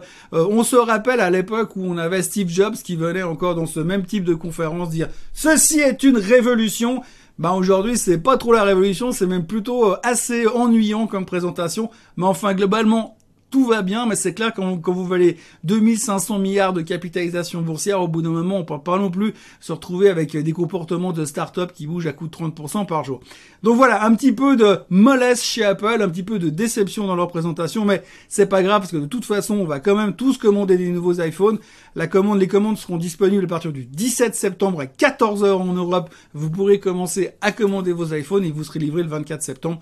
on 0.50 0.63
se 0.63 0.75
rappelle 0.75 1.20
à 1.20 1.30
l'époque 1.30 1.75
où 1.75 1.86
on 1.86 2.00
avait 2.00 2.24
Steve 2.24 2.50
Jobs 2.50 2.74
qui 2.74 2.96
venait 2.96 3.22
encore 3.22 3.54
dans 3.54 3.68
ce 3.68 3.80
même 3.80 4.04
type 4.04 4.24
de 4.24 4.34
conférence 4.34 4.89
dire 4.89 5.10
ceci 5.32 5.80
est 5.80 6.01
une 6.01 6.18
révolution. 6.18 7.04
Bah 7.38 7.51
aujourd'hui 7.51 8.00
c'est 8.00 8.18
pas 8.18 8.36
trop 8.36 8.51
la 8.51 8.63
révolution, 8.63 9.12
c'est 9.12 9.27
même 9.27 9.46
plutôt 9.46 9.94
assez 10.01 10.48
ennuyant 10.48 11.06
comme 11.06 11.27
présentation. 11.27 11.92
Mais 12.16 12.25
enfin 12.25 12.56
globalement 12.56 13.16
tout 13.50 13.66
va 13.66 13.82
bien, 13.82 14.06
mais 14.06 14.16
c'est 14.16 14.34
clair 14.34 14.54
quand, 14.54 14.77
quand 14.77 14.94
vous 14.94 15.06
valez 15.06 15.38
2500 15.63 16.39
milliards 16.39 16.74
de 16.74 16.82
capitalisation 16.82 17.62
boursière, 17.62 18.01
au 18.01 18.08
bout 18.08 18.22
d'un 18.22 18.30
moment, 18.30 18.58
on 18.58 18.66
peut 18.66 18.77
pas 18.80 18.98
non 18.98 19.10
plus 19.10 19.34
se 19.60 19.72
retrouver 19.72 20.10
avec 20.10 20.36
des 20.36 20.51
comportements 20.51 21.13
de 21.13 21.24
start-up 21.24 21.72
qui 21.74 21.88
bougent 21.88 22.08
à 22.08 22.13
coût 22.13 22.27
de 22.27 22.36
30% 22.36 22.86
par 22.86 23.04
jour. 23.04 23.22
Donc 23.63 23.77
voilà, 23.77 24.04
un 24.04 24.13
petit 24.16 24.34
peu 24.34 24.56
de 24.58 24.80
mollesse 24.89 25.44
chez 25.44 25.63
Apple, 25.63 26.01
un 26.01 26.10
petit 26.10 26.24
peu 26.24 26.39
de 26.39 26.50
déception 26.50 27.08
dans 27.08 27.16
leur 27.16 27.30
présentation, 27.30 27.86
mais 27.86 28.04
c'est 28.27 28.48
pas 28.48 28.63
grave 28.63 28.82
parce 28.82 28.92
que 28.92 28.98
de 28.98 29.06
toute 29.06 29.25
façon, 29.25 29.56
on 29.56 29.66
va 29.66 29.80
quand 29.80 29.96
même 29.96 30.13
tous 30.13 30.38
commander 30.38 30.77
des 30.77 30.89
nouveaux 30.89 31.22
iPhones. 31.22 31.60
Les 31.96 32.08
commandes 32.10 32.77
seront 32.77 32.98
disponibles 32.98 33.46
à 33.46 33.48
partir 33.48 33.72
du 33.72 33.86
17 33.86 34.36
septembre 34.36 34.82
à 34.82 34.86
14h 34.86 35.54
en 35.54 35.74
Europe. 35.74 36.10
Vous 36.34 36.50
pourrez 36.50 36.80
commencer 36.80 37.32
à 37.42 37.51
commander 37.51 37.94
vos 37.94 38.13
iPhones 38.13 38.44
et 38.44 38.51
vous 38.51 38.63
serez 38.63 38.80
livrés 38.80 39.04
le 39.04 39.10
24 39.10 39.42
septembre. 39.42 39.80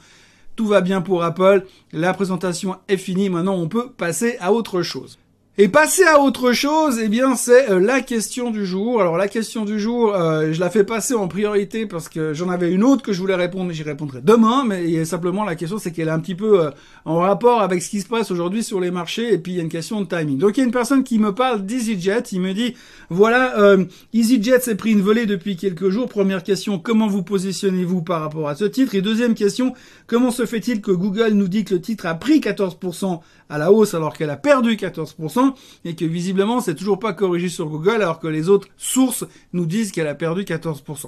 Tout 0.56 0.68
va 0.68 0.82
bien 0.82 1.02
pour 1.02 1.24
Apple. 1.24 1.66
La 1.92 2.14
présentation 2.14 2.78
est 2.88 2.98
finie. 2.98 3.30
Maintenant, 3.30 3.56
on 3.56 3.68
peut 3.68 3.92
passer 3.92 4.38
à 4.40 4.54
autre 4.54 4.82
chose. 4.82 5.20
Et 5.58 5.70
passer 5.70 6.04
à 6.04 6.20
autre 6.20 6.52
chose, 6.52 7.00
eh 7.02 7.08
bien, 7.08 7.38
c'est 7.38 7.70
euh, 7.70 7.80
la 7.80 8.02
question 8.02 8.52
du 8.52 8.66
jour. 8.66 9.00
Alors, 9.00 9.16
la 9.16 9.30
question 9.30 9.64
du 9.64 9.80
jour, 9.80 10.14
euh, 10.14 10.52
je 10.52 10.60
la 10.60 10.70
fais 10.70 10.84
passer 10.84 11.14
en 11.14 11.30
priorité 11.30 11.86
parce 11.86 12.10
que 12.10 12.34
j'en 12.34 12.50
avais 12.50 12.70
une 12.74 12.84
autre 12.84 13.02
que 13.02 13.14
je 13.14 13.22
voulais 13.22 13.36
répondre, 13.36 13.68
mais 13.68 13.74
j'y 13.74 13.84
répondrai 13.84 14.20
demain. 14.22 14.66
Mais 14.68 15.06
simplement, 15.06 15.46
la 15.46 15.56
question, 15.56 15.78
c'est 15.78 15.94
qu'elle 15.94 16.10
est 16.10 16.12
un 16.12 16.20
petit 16.20 16.36
peu 16.36 16.66
euh, 16.66 16.72
en 17.06 17.20
rapport 17.20 17.62
avec 17.62 17.82
ce 17.82 17.90
qui 17.90 18.02
se 18.02 18.08
passe 18.08 18.32
aujourd'hui 18.32 18.64
sur 18.64 18.82
les 18.82 18.92
marchés. 18.92 19.32
Et 19.34 19.38
puis, 19.38 19.54
il 19.54 19.56
y 19.56 19.60
a 19.62 19.64
une 19.64 19.70
question 19.70 20.02
de 20.02 20.08
timing. 20.08 20.40
Donc, 20.40 20.58
il 20.58 20.60
y 20.60 20.64
a 20.64 20.66
une 20.66 20.74
personne 20.74 21.06
qui 21.06 21.20
me 21.20 21.34
parle 21.34 21.66
d'EasyJet. 21.66 22.24
Il 22.34 22.42
me 22.42 22.54
dit, 22.54 22.74
voilà, 23.10 23.78
EasyJet 24.14 24.60
s'est 24.60 24.76
pris 24.76 24.92
une 24.92 25.02
volée 25.02 25.26
depuis 25.26 25.56
quelques 25.56 25.88
jours. 25.88 26.10
Première 26.10 26.44
question, 26.44 26.80
comment 26.80 27.08
vous 27.08 27.24
positionnez-vous 27.24 28.02
par 28.02 28.20
rapport 28.20 28.50
à 28.50 28.56
ce 28.56 28.66
titre? 28.66 28.94
Et 28.94 29.02
deuxième 29.02 29.36
question, 29.36 29.74
comment 30.06 30.32
se 30.32 30.46
fait-il 30.46 30.82
que 30.82 30.92
Google 30.92 31.30
nous 31.30 31.48
dit 31.48 31.64
que 31.64 31.76
le 31.76 31.82
titre 31.82 32.08
a 32.08 32.16
pris 32.16 32.42
14% 32.42 33.22
à 33.48 33.58
la 33.58 33.72
hausse 33.72 33.94
alors 33.94 34.18
qu'elle 34.18 34.32
a 34.32 34.38
perdu 34.38 34.76
14% 34.76 35.45
et 35.84 35.96
que 35.96 36.06
visiblement 36.06 36.62
c'est 36.62 36.75
toujours 36.75 37.00
pas 37.00 37.14
corrigé 37.14 37.50
sur 37.50 37.68
Google 37.68 38.02
alors 38.02 38.20
que 38.20 38.28
les 38.28 38.50
autres 38.50 38.68
sources 38.78 39.25
nous 39.54 39.66
disent 39.66 39.92
qu'elle 39.92 40.08
a 40.08 40.16
perdu 40.16 40.44
14%. 40.44 41.08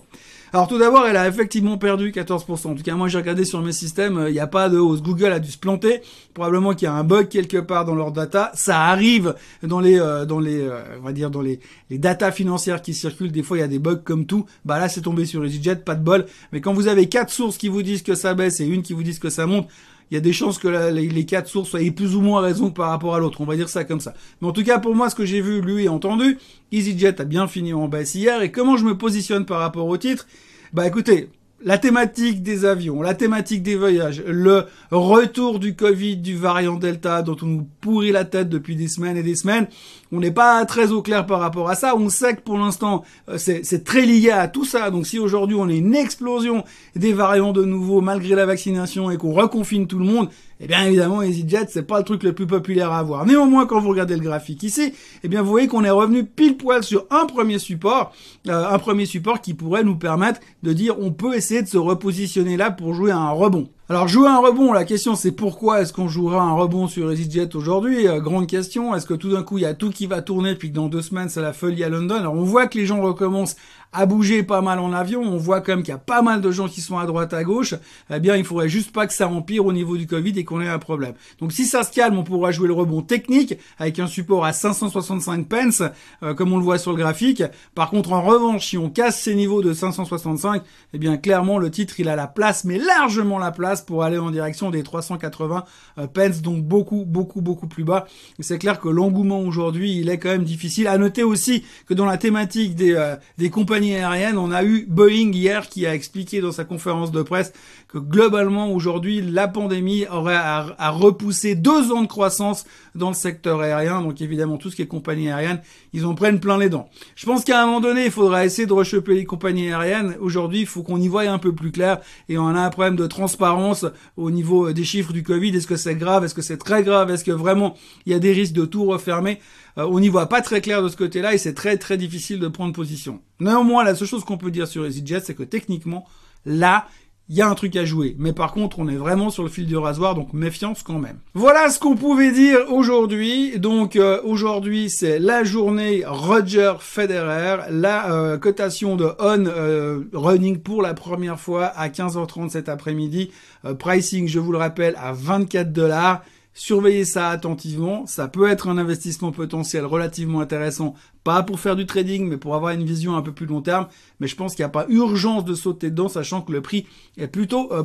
Alors 0.53 0.69
tout 0.69 0.77
d'abord, 0.77 1.05
elle 1.05 1.17
a 1.17 1.27
effectivement 1.27 1.77
perdu 1.77 2.11
14%. 2.11 2.67
En 2.67 2.75
tout 2.75 2.83
cas, 2.83 2.95
moi 2.95 3.09
j'ai 3.09 3.17
regardé 3.17 3.43
sur 3.43 3.61
mes 3.61 3.73
systèmes, 3.73 4.25
il 4.27 4.33
n'y 4.33 4.39
a 4.39 4.47
pas 4.47 4.69
de 4.69 4.77
hausse. 4.77 5.01
Google 5.01 5.33
a 5.33 5.39
dû 5.39 5.51
se 5.51 5.57
planter. 5.57 6.01
Probablement 6.33 6.73
qu'il 6.73 6.85
y 6.85 6.87
a 6.87 6.93
un 6.93 7.03
bug 7.03 7.27
quelque 7.27 7.57
part 7.57 7.83
dans 7.83 7.95
leur 7.95 8.13
data. 8.13 8.51
Ça 8.53 8.85
arrive 8.85 9.35
dans 9.61 9.81
les, 9.81 9.99
euh, 9.99 10.25
dans 10.25 10.39
les, 10.39 10.61
euh, 10.61 10.79
on 10.99 11.03
va 11.03 11.11
dire 11.11 11.31
dans 11.31 11.41
les, 11.41 11.59
les 11.89 11.97
data 11.97 12.31
financières 12.31 12.81
qui 12.81 12.93
circulent. 12.93 13.31
Des 13.31 13.43
fois, 13.43 13.57
il 13.57 13.59
y 13.59 13.63
a 13.63 13.67
des 13.67 13.79
bugs 13.79 14.01
comme 14.03 14.25
tout. 14.25 14.45
Bah 14.63 14.79
là, 14.79 14.87
c'est 14.87 15.01
tombé 15.01 15.25
sur 15.25 15.43
EasyJet, 15.43 15.77
pas 15.77 15.95
de 15.95 16.03
bol. 16.03 16.25
Mais 16.53 16.61
quand 16.61 16.73
vous 16.73 16.87
avez 16.87 17.09
quatre 17.09 17.31
sources 17.31 17.57
qui 17.57 17.67
vous 17.67 17.83
disent 17.83 18.03
que 18.03 18.15
ça 18.15 18.33
baisse 18.33 18.61
et 18.61 18.65
une 18.65 18.83
qui 18.83 18.93
vous 18.93 19.03
disent 19.03 19.19
que 19.19 19.29
ça 19.29 19.47
monte, 19.47 19.67
il 20.09 20.15
y 20.15 20.17
a 20.17 20.21
des 20.21 20.33
chances 20.33 20.57
que 20.57 20.67
les, 20.67 21.25
quatre 21.25 21.47
sources 21.47 21.69
soient 21.69 21.91
plus 21.95 22.15
ou 22.15 22.21
moins 22.21 22.41
raison 22.41 22.71
par 22.71 22.89
rapport 22.89 23.15
à 23.15 23.19
l'autre. 23.19 23.41
On 23.41 23.45
va 23.45 23.55
dire 23.55 23.69
ça 23.69 23.83
comme 23.83 23.99
ça. 23.99 24.13
Mais 24.41 24.47
en 24.47 24.51
tout 24.51 24.63
cas, 24.63 24.79
pour 24.79 24.95
moi, 24.95 25.09
ce 25.09 25.15
que 25.15 25.25
j'ai 25.25 25.41
vu, 25.41 25.61
lu 25.61 25.83
et 25.83 25.89
entendu, 25.89 26.37
EasyJet 26.71 27.19
a 27.19 27.25
bien 27.25 27.47
fini 27.47 27.73
en 27.73 27.87
baisse 27.87 28.15
hier. 28.15 28.41
Et 28.41 28.51
comment 28.51 28.77
je 28.77 28.85
me 28.85 28.97
positionne 28.97 29.45
par 29.45 29.59
rapport 29.59 29.87
au 29.87 29.97
titre? 29.97 30.25
Bah 30.73 30.87
écoutez, 30.87 31.29
la 31.63 31.77
thématique 31.77 32.43
des 32.43 32.65
avions, 32.65 33.01
la 33.01 33.15
thématique 33.15 33.63
des 33.63 33.75
voyages, 33.75 34.23
le 34.27 34.65
retour 34.91 35.59
du 35.59 35.75
Covid, 35.75 36.17
du 36.17 36.35
variant 36.35 36.75
Delta 36.75 37.23
dont 37.23 37.35
on 37.41 37.47
nous 37.47 37.67
pourrit 37.81 38.11
la 38.11 38.25
tête 38.25 38.47
depuis 38.49 38.75
des 38.75 38.87
semaines 38.87 39.17
et 39.17 39.23
des 39.23 39.35
semaines, 39.35 39.67
on 40.11 40.19
n'est 40.19 40.31
pas 40.31 40.63
très 40.65 40.91
au 40.91 41.01
clair 41.01 41.25
par 41.25 41.39
rapport 41.39 41.69
à 41.69 41.75
ça. 41.75 41.95
On 41.95 42.09
sait 42.09 42.35
que 42.35 42.41
pour 42.41 42.59
l'instant, 42.59 43.03
euh, 43.29 43.37
c'est 43.37 43.83
très 43.83 44.05
lié 44.05 44.29
à 44.29 44.47
tout 44.47 44.65
ça. 44.65 44.91
Donc 44.91 45.07
si 45.07 45.17
aujourd'hui 45.17 45.57
on 45.59 45.67
a 45.67 45.73
une 45.73 45.95
explosion 45.95 46.63
des 46.95 47.13
variants 47.13 47.53
de 47.53 47.65
nouveau 47.65 48.01
malgré 48.01 48.35
la 48.35 48.45
vaccination 48.45 49.09
et 49.09 49.17
qu'on 49.17 49.33
reconfine 49.33 49.87
tout 49.87 49.99
le 49.99 50.05
monde, 50.05 50.29
eh 50.59 50.67
bien 50.67 50.83
évidemment 50.85 51.21
EasyJet 51.21 51.67
c'est 51.69 51.83
pas 51.83 51.99
le 51.99 52.03
truc 52.03 52.23
le 52.23 52.33
plus 52.33 52.47
populaire 52.47 52.91
à 52.91 52.99
avoir. 52.99 53.25
Néanmoins 53.25 53.65
quand 53.65 53.79
vous 53.79 53.89
regardez 53.89 54.15
le 54.15 54.21
graphique 54.21 54.63
ici, 54.63 54.93
eh 55.23 55.27
bien 55.27 55.41
vous 55.41 55.49
voyez 55.49 55.67
qu'on 55.67 55.83
est 55.83 55.89
revenu 55.89 56.25
pile 56.25 56.57
poil 56.57 56.83
sur 56.83 57.05
un 57.09 57.25
premier 57.25 57.59
support, 57.59 58.13
euh, 58.47 58.67
un 58.69 58.79
premier 58.79 59.05
support 59.05 59.41
qui 59.41 59.53
pourrait 59.53 59.83
nous 59.83 59.95
permettre 59.97 60.39
de 60.63 60.73
dire 60.73 60.95
on 60.99 61.11
peut 61.11 61.35
essayer 61.35 61.61
de 61.61 61.67
se 61.67 61.77
repositionner 61.77 62.57
là 62.57 62.71
pour 62.71 62.93
jouer 62.93 63.11
à 63.11 63.17
un 63.17 63.31
rebond. 63.31 63.69
Alors 63.89 64.09
jouer 64.09 64.27
un 64.27 64.39
rebond, 64.39 64.73
la 64.73 64.83
question 64.83 65.15
c'est 65.15 65.31
pourquoi 65.31 65.81
est-ce 65.81 65.93
qu'on 65.93 66.09
jouera 66.09 66.41
un 66.41 66.51
rebond 66.51 66.87
sur 66.87 67.09
EasyJet 67.09 67.55
aujourd'hui? 67.55 68.05
Euh, 68.05 68.19
Grande 68.19 68.45
question, 68.45 68.93
est-ce 68.93 69.05
que 69.05 69.13
tout 69.13 69.29
d'un 69.31 69.43
coup 69.43 69.59
il 69.59 69.61
y 69.61 69.65
a 69.65 69.73
tout 69.73 69.91
qui 69.91 70.07
va 70.07 70.21
tourner 70.21 70.55
puis 70.55 70.71
que 70.71 70.75
dans 70.75 70.89
deux 70.89 71.01
semaines 71.01 71.29
c'est 71.29 71.41
la 71.41 71.53
folie 71.53 71.85
à 71.85 71.87
London? 71.89 72.15
Alors 72.15 72.33
on 72.33 72.43
voit 72.43 72.67
que 72.67 72.77
les 72.77 72.85
gens 72.85 73.01
recommencent 73.01 73.55
à 73.93 74.05
bouger 74.05 74.43
pas 74.43 74.59
mal 74.59 74.79
en 74.79 74.91
avion, 74.91 75.21
on 75.21 75.37
voit 75.37 75.61
quand 75.61 75.71
même 75.71 75.83
qu'il 75.83 75.93
y 75.93 75.95
a 75.95 75.99
pas 75.99 76.21
mal 76.21 76.41
de 76.41 76.51
gens 76.51 76.67
qui 76.67 76.81
sont 76.81 76.97
à 76.97 77.05
droite 77.05 77.33
à 77.33 77.45
gauche, 77.45 77.75
eh 78.13 78.19
bien 78.19 78.35
il 78.35 78.43
faudrait 78.43 78.67
juste 78.67 78.91
pas 78.91 79.07
que 79.07 79.13
ça 79.13 79.29
empire 79.29 79.65
au 79.65 79.71
niveau 79.71 79.95
du 79.95 80.05
Covid 80.05 80.37
et 80.37 80.43
qu'on 80.43 80.59
ait 80.59 80.67
un 80.67 80.79
problème. 80.79 81.13
Donc 81.39 81.53
si 81.53 81.65
ça 81.65 81.83
se 81.83 81.93
calme, 81.93 82.17
on 82.17 82.25
pourra 82.25 82.51
jouer 82.51 82.67
le 82.67 82.73
rebond 82.73 83.01
technique 83.01 83.55
avec 83.79 83.99
un 83.99 84.07
support 84.07 84.43
à 84.43 84.51
565 84.51 85.47
pence, 85.47 85.81
euh, 86.23 86.33
comme 86.33 86.51
on 86.51 86.57
le 86.57 86.63
voit 86.63 86.77
sur 86.77 86.91
le 86.91 86.97
graphique. 86.97 87.41
Par 87.73 87.89
contre 87.89 88.11
en 88.11 88.21
revanche, 88.21 88.67
si 88.67 88.77
on 88.77 88.89
casse 88.89 89.21
ces 89.21 89.33
niveaux 89.33 89.61
de 89.61 89.71
565, 89.71 90.61
eh 90.93 90.97
bien 90.97 91.15
clairement 91.15 91.57
le 91.57 91.71
titre 91.71 92.01
il 92.01 92.09
a 92.09 92.17
la 92.17 92.27
place, 92.27 92.65
mais 92.65 92.79
largement 92.79 93.39
la 93.39 93.51
place 93.51 93.76
pour 93.81 94.03
aller 94.03 94.17
en 94.17 94.31
direction 94.31 94.69
des 94.69 94.83
380 94.83 95.65
euh, 95.97 96.07
pence, 96.07 96.41
donc 96.41 96.63
beaucoup, 96.63 97.05
beaucoup, 97.05 97.41
beaucoup 97.41 97.67
plus 97.67 97.83
bas. 97.83 98.07
C'est 98.39 98.57
clair 98.57 98.79
que 98.79 98.89
l'engouement 98.89 99.41
aujourd'hui, 99.41 99.97
il 99.97 100.09
est 100.09 100.17
quand 100.17 100.29
même 100.29 100.43
difficile. 100.43 100.87
À 100.87 100.97
noter 100.97 101.23
aussi 101.23 101.63
que 101.87 101.93
dans 101.93 102.05
la 102.05 102.17
thématique 102.17 102.75
des, 102.75 102.93
euh, 102.93 103.15
des 103.37 103.49
compagnies 103.49 103.95
aériennes, 103.95 104.37
on 104.37 104.51
a 104.51 104.63
eu 104.63 104.85
Boeing 104.87 105.31
hier 105.31 105.67
qui 105.67 105.85
a 105.85 105.93
expliqué 105.93 106.41
dans 106.41 106.51
sa 106.51 106.63
conférence 106.63 107.11
de 107.11 107.21
presse 107.21 107.53
que 107.87 107.97
globalement 107.97 108.71
aujourd'hui 108.71 109.21
la 109.21 109.47
pandémie 109.47 110.05
aurait 110.07 110.35
à, 110.35 110.89
repousser 110.91 111.55
deux 111.55 111.91
ans 111.91 112.01
de 112.01 112.07
croissance 112.07 112.65
dans 112.95 113.09
le 113.09 113.15
secteur 113.15 113.61
aérien. 113.61 114.01
Donc 114.01 114.21
évidemment 114.21 114.57
tout 114.57 114.69
ce 114.69 114.75
qui 114.75 114.81
est 114.81 114.87
compagnie 114.87 115.29
aérienne, 115.29 115.61
ils 115.93 116.05
en 116.05 116.15
prennent 116.15 116.39
plein 116.39 116.57
les 116.57 116.69
dents. 116.69 116.89
Je 117.15 117.25
pense 117.25 117.43
qu'à 117.43 117.61
un 117.61 117.65
moment 117.65 117.81
donné, 117.81 118.05
il 118.05 118.11
faudra 118.11 118.45
essayer 118.45 118.65
de 118.65 118.73
rechoper 118.73 119.13
les 119.13 119.25
compagnies 119.25 119.71
aériennes. 119.71 120.15
Aujourd'hui, 120.19 120.61
il 120.61 120.65
faut 120.65 120.83
qu'on 120.83 120.99
y 120.99 121.07
voie 121.07 121.23
un 121.23 121.39
peu 121.39 121.53
plus 121.53 121.71
clair 121.71 121.99
et 122.29 122.37
on 122.37 122.47
a 122.47 122.59
un 122.59 122.69
problème 122.69 122.95
de 122.95 123.07
transparence 123.07 123.66
au 124.15 124.31
niveau 124.31 124.71
des 124.73 124.83
chiffres 124.83 125.13
du 125.13 125.23
Covid. 125.23 125.55
Est-ce 125.55 125.67
que 125.67 125.75
c'est 125.75 125.95
grave 125.95 126.23
Est-ce 126.23 126.35
que 126.35 126.41
c'est 126.41 126.57
très 126.57 126.83
grave 126.83 127.11
Est-ce 127.11 127.23
que 127.23 127.31
vraiment 127.31 127.75
il 128.05 128.11
y 128.11 128.15
a 128.15 128.19
des 128.19 128.33
risques 128.33 128.53
de 128.53 128.65
tout 128.65 128.85
refermer 128.85 129.39
euh, 129.77 129.87
on 129.89 129.99
n'y 129.99 130.09
voit 130.09 130.27
pas 130.27 130.41
très 130.41 130.61
clair 130.61 130.81
de 130.81 130.89
ce 130.89 130.97
côté-là 130.97 131.33
et 131.33 131.37
c'est 131.37 131.53
très 131.53 131.77
très 131.77 131.97
difficile 131.97 132.39
de 132.39 132.47
prendre 132.47 132.73
position. 132.73 133.21
Néanmoins, 133.39 133.83
la 133.83 133.95
seule 133.95 134.07
chose 134.07 134.23
qu'on 134.23 134.37
peut 134.37 134.51
dire 134.51 134.67
sur 134.67 134.85
EasyJet, 134.85 135.21
c'est 135.21 135.35
que 135.35 135.43
techniquement, 135.43 136.05
là, 136.45 136.87
il 137.29 137.35
y 137.35 137.41
a 137.41 137.47
un 137.47 137.55
truc 137.55 137.75
à 137.75 137.85
jouer. 137.85 138.15
Mais 138.17 138.33
par 138.33 138.53
contre, 138.53 138.79
on 138.79 138.87
est 138.87 138.95
vraiment 138.95 139.29
sur 139.29 139.43
le 139.43 139.49
fil 139.49 139.65
du 139.65 139.75
rasoir, 139.75 140.15
donc 140.15 140.33
méfiance 140.33 140.83
quand 140.83 140.99
même. 140.99 141.17
Voilà 141.33 141.69
ce 141.69 141.79
qu'on 141.79 141.95
pouvait 141.95 142.31
dire 142.31 142.59
aujourd'hui. 142.69 143.59
Donc 143.59 143.95
euh, 143.95 144.21
aujourd'hui, 144.23 144.89
c'est 144.89 145.19
la 145.19 145.43
journée 145.43 146.03
Roger 146.05 146.73
Federer, 146.79 147.69
la 147.69 148.11
euh, 148.11 148.37
cotation 148.37 148.95
de 148.95 149.11
On 149.19 149.45
euh, 149.45 149.99
Running 150.13 150.59
pour 150.59 150.81
la 150.81 150.93
première 150.93 151.39
fois 151.39 151.65
à 151.65 151.89
15h30 151.89 152.49
cet 152.49 152.69
après-midi. 152.69 153.31
pricing, 153.79 154.27
je 154.27 154.39
vous 154.39 154.51
le 154.51 154.57
rappelle, 154.57 154.95
à 155.01 155.11
24 155.11 155.73
dollars 155.73 156.21
Surveillez 156.59 157.05
ça 157.05 157.29
attentivement. 157.29 158.07
Ça 158.07 158.27
peut 158.27 158.49
être 158.49 158.67
un 158.67 158.79
investissement 158.79 159.31
potentiel 159.31 159.85
relativement 159.85 160.41
intéressant, 160.41 160.95
pas 161.23 161.43
pour 161.43 161.59
faire 161.59 161.75
du 161.75 161.85
trading, 161.85 162.27
mais 162.27 162.37
pour 162.37 162.55
avoir 162.55 162.73
une 162.73 162.83
vision 162.83 163.15
un 163.15 163.21
peu 163.21 163.31
plus 163.31 163.45
long 163.45 163.61
terme. 163.61 163.85
Mais 164.19 164.25
je 164.25 164.35
pense 164.35 164.55
qu'il 164.55 164.63
n'y 164.63 164.69
a 164.69 164.69
pas 164.69 164.87
urgence 164.89 165.45
de 165.45 165.53
sauter 165.53 165.91
dedans, 165.91 166.09
sachant 166.09 166.41
que 166.41 166.51
le 166.51 166.61
prix 166.61 166.87
est 167.15 167.27
plutôt 167.27 167.71
euh, 167.71 167.83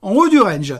en 0.00 0.12
haut 0.14 0.28
du 0.28 0.40
range. 0.40 0.74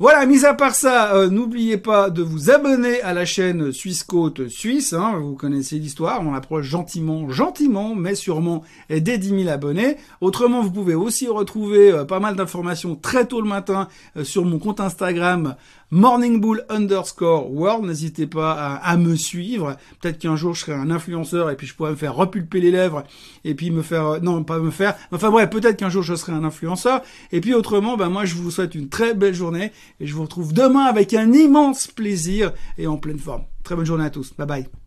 Voilà, 0.00 0.26
mis 0.26 0.44
à 0.44 0.54
part 0.54 0.74
ça, 0.74 1.14
euh, 1.14 1.30
n'oubliez 1.30 1.76
pas 1.76 2.10
de 2.10 2.20
vous 2.20 2.50
abonner 2.50 3.00
à 3.02 3.14
la 3.14 3.24
chaîne 3.24 3.70
Suisse 3.70 4.02
Côte 4.02 4.48
Suisse. 4.48 4.92
Hein, 4.92 5.20
vous 5.20 5.36
connaissez 5.36 5.78
l'histoire, 5.78 6.20
on 6.26 6.34
approche 6.34 6.66
gentiment, 6.66 7.30
gentiment, 7.30 7.94
mais 7.94 8.16
sûrement 8.16 8.64
des 8.90 9.00
10 9.00 9.44
000 9.44 9.48
abonnés. 9.48 9.96
Autrement, 10.20 10.62
vous 10.62 10.72
pouvez 10.72 10.96
aussi 10.96 11.28
retrouver 11.28 11.92
euh, 11.92 12.04
pas 12.04 12.18
mal 12.18 12.34
d'informations 12.34 12.96
très 12.96 13.26
tôt 13.26 13.40
le 13.40 13.46
matin 13.46 13.86
euh, 14.16 14.24
sur 14.24 14.44
mon 14.44 14.58
compte 14.58 14.80
Instagram 14.80 15.54
morningbull 15.94 16.64
underscore 16.68 17.52
world. 17.52 17.84
N'hésitez 17.84 18.26
pas 18.26 18.52
à, 18.52 18.96
me 18.96 19.14
suivre. 19.14 19.76
Peut-être 20.00 20.18
qu'un 20.18 20.36
jour 20.36 20.54
je 20.54 20.60
serai 20.60 20.72
un 20.72 20.90
influenceur 20.90 21.50
et 21.50 21.56
puis 21.56 21.66
je 21.66 21.74
pourrais 21.74 21.92
me 21.92 21.96
faire 21.96 22.14
repulper 22.14 22.60
les 22.60 22.70
lèvres 22.70 23.04
et 23.44 23.54
puis 23.54 23.70
me 23.70 23.82
faire, 23.82 24.20
non 24.20 24.42
pas 24.42 24.58
me 24.58 24.70
faire, 24.70 24.96
enfin 25.12 25.30
bref, 25.30 25.50
peut-être 25.50 25.76
qu'un 25.76 25.88
jour 25.88 26.02
je 26.02 26.14
serai 26.14 26.32
un 26.32 26.44
influenceur. 26.44 27.00
Et 27.32 27.40
puis 27.40 27.54
autrement, 27.54 27.96
ben 27.96 28.08
moi 28.08 28.24
je 28.24 28.34
vous 28.34 28.50
souhaite 28.50 28.74
une 28.74 28.88
très 28.88 29.14
belle 29.14 29.34
journée 29.34 29.72
et 30.00 30.06
je 30.06 30.14
vous 30.14 30.22
retrouve 30.22 30.52
demain 30.52 30.84
avec 30.84 31.14
un 31.14 31.32
immense 31.32 31.86
plaisir 31.86 32.52
et 32.76 32.86
en 32.86 32.96
pleine 32.96 33.18
forme. 33.18 33.44
Très 33.62 33.76
bonne 33.76 33.86
journée 33.86 34.04
à 34.04 34.10
tous. 34.10 34.34
Bye 34.36 34.46
bye. 34.46 34.83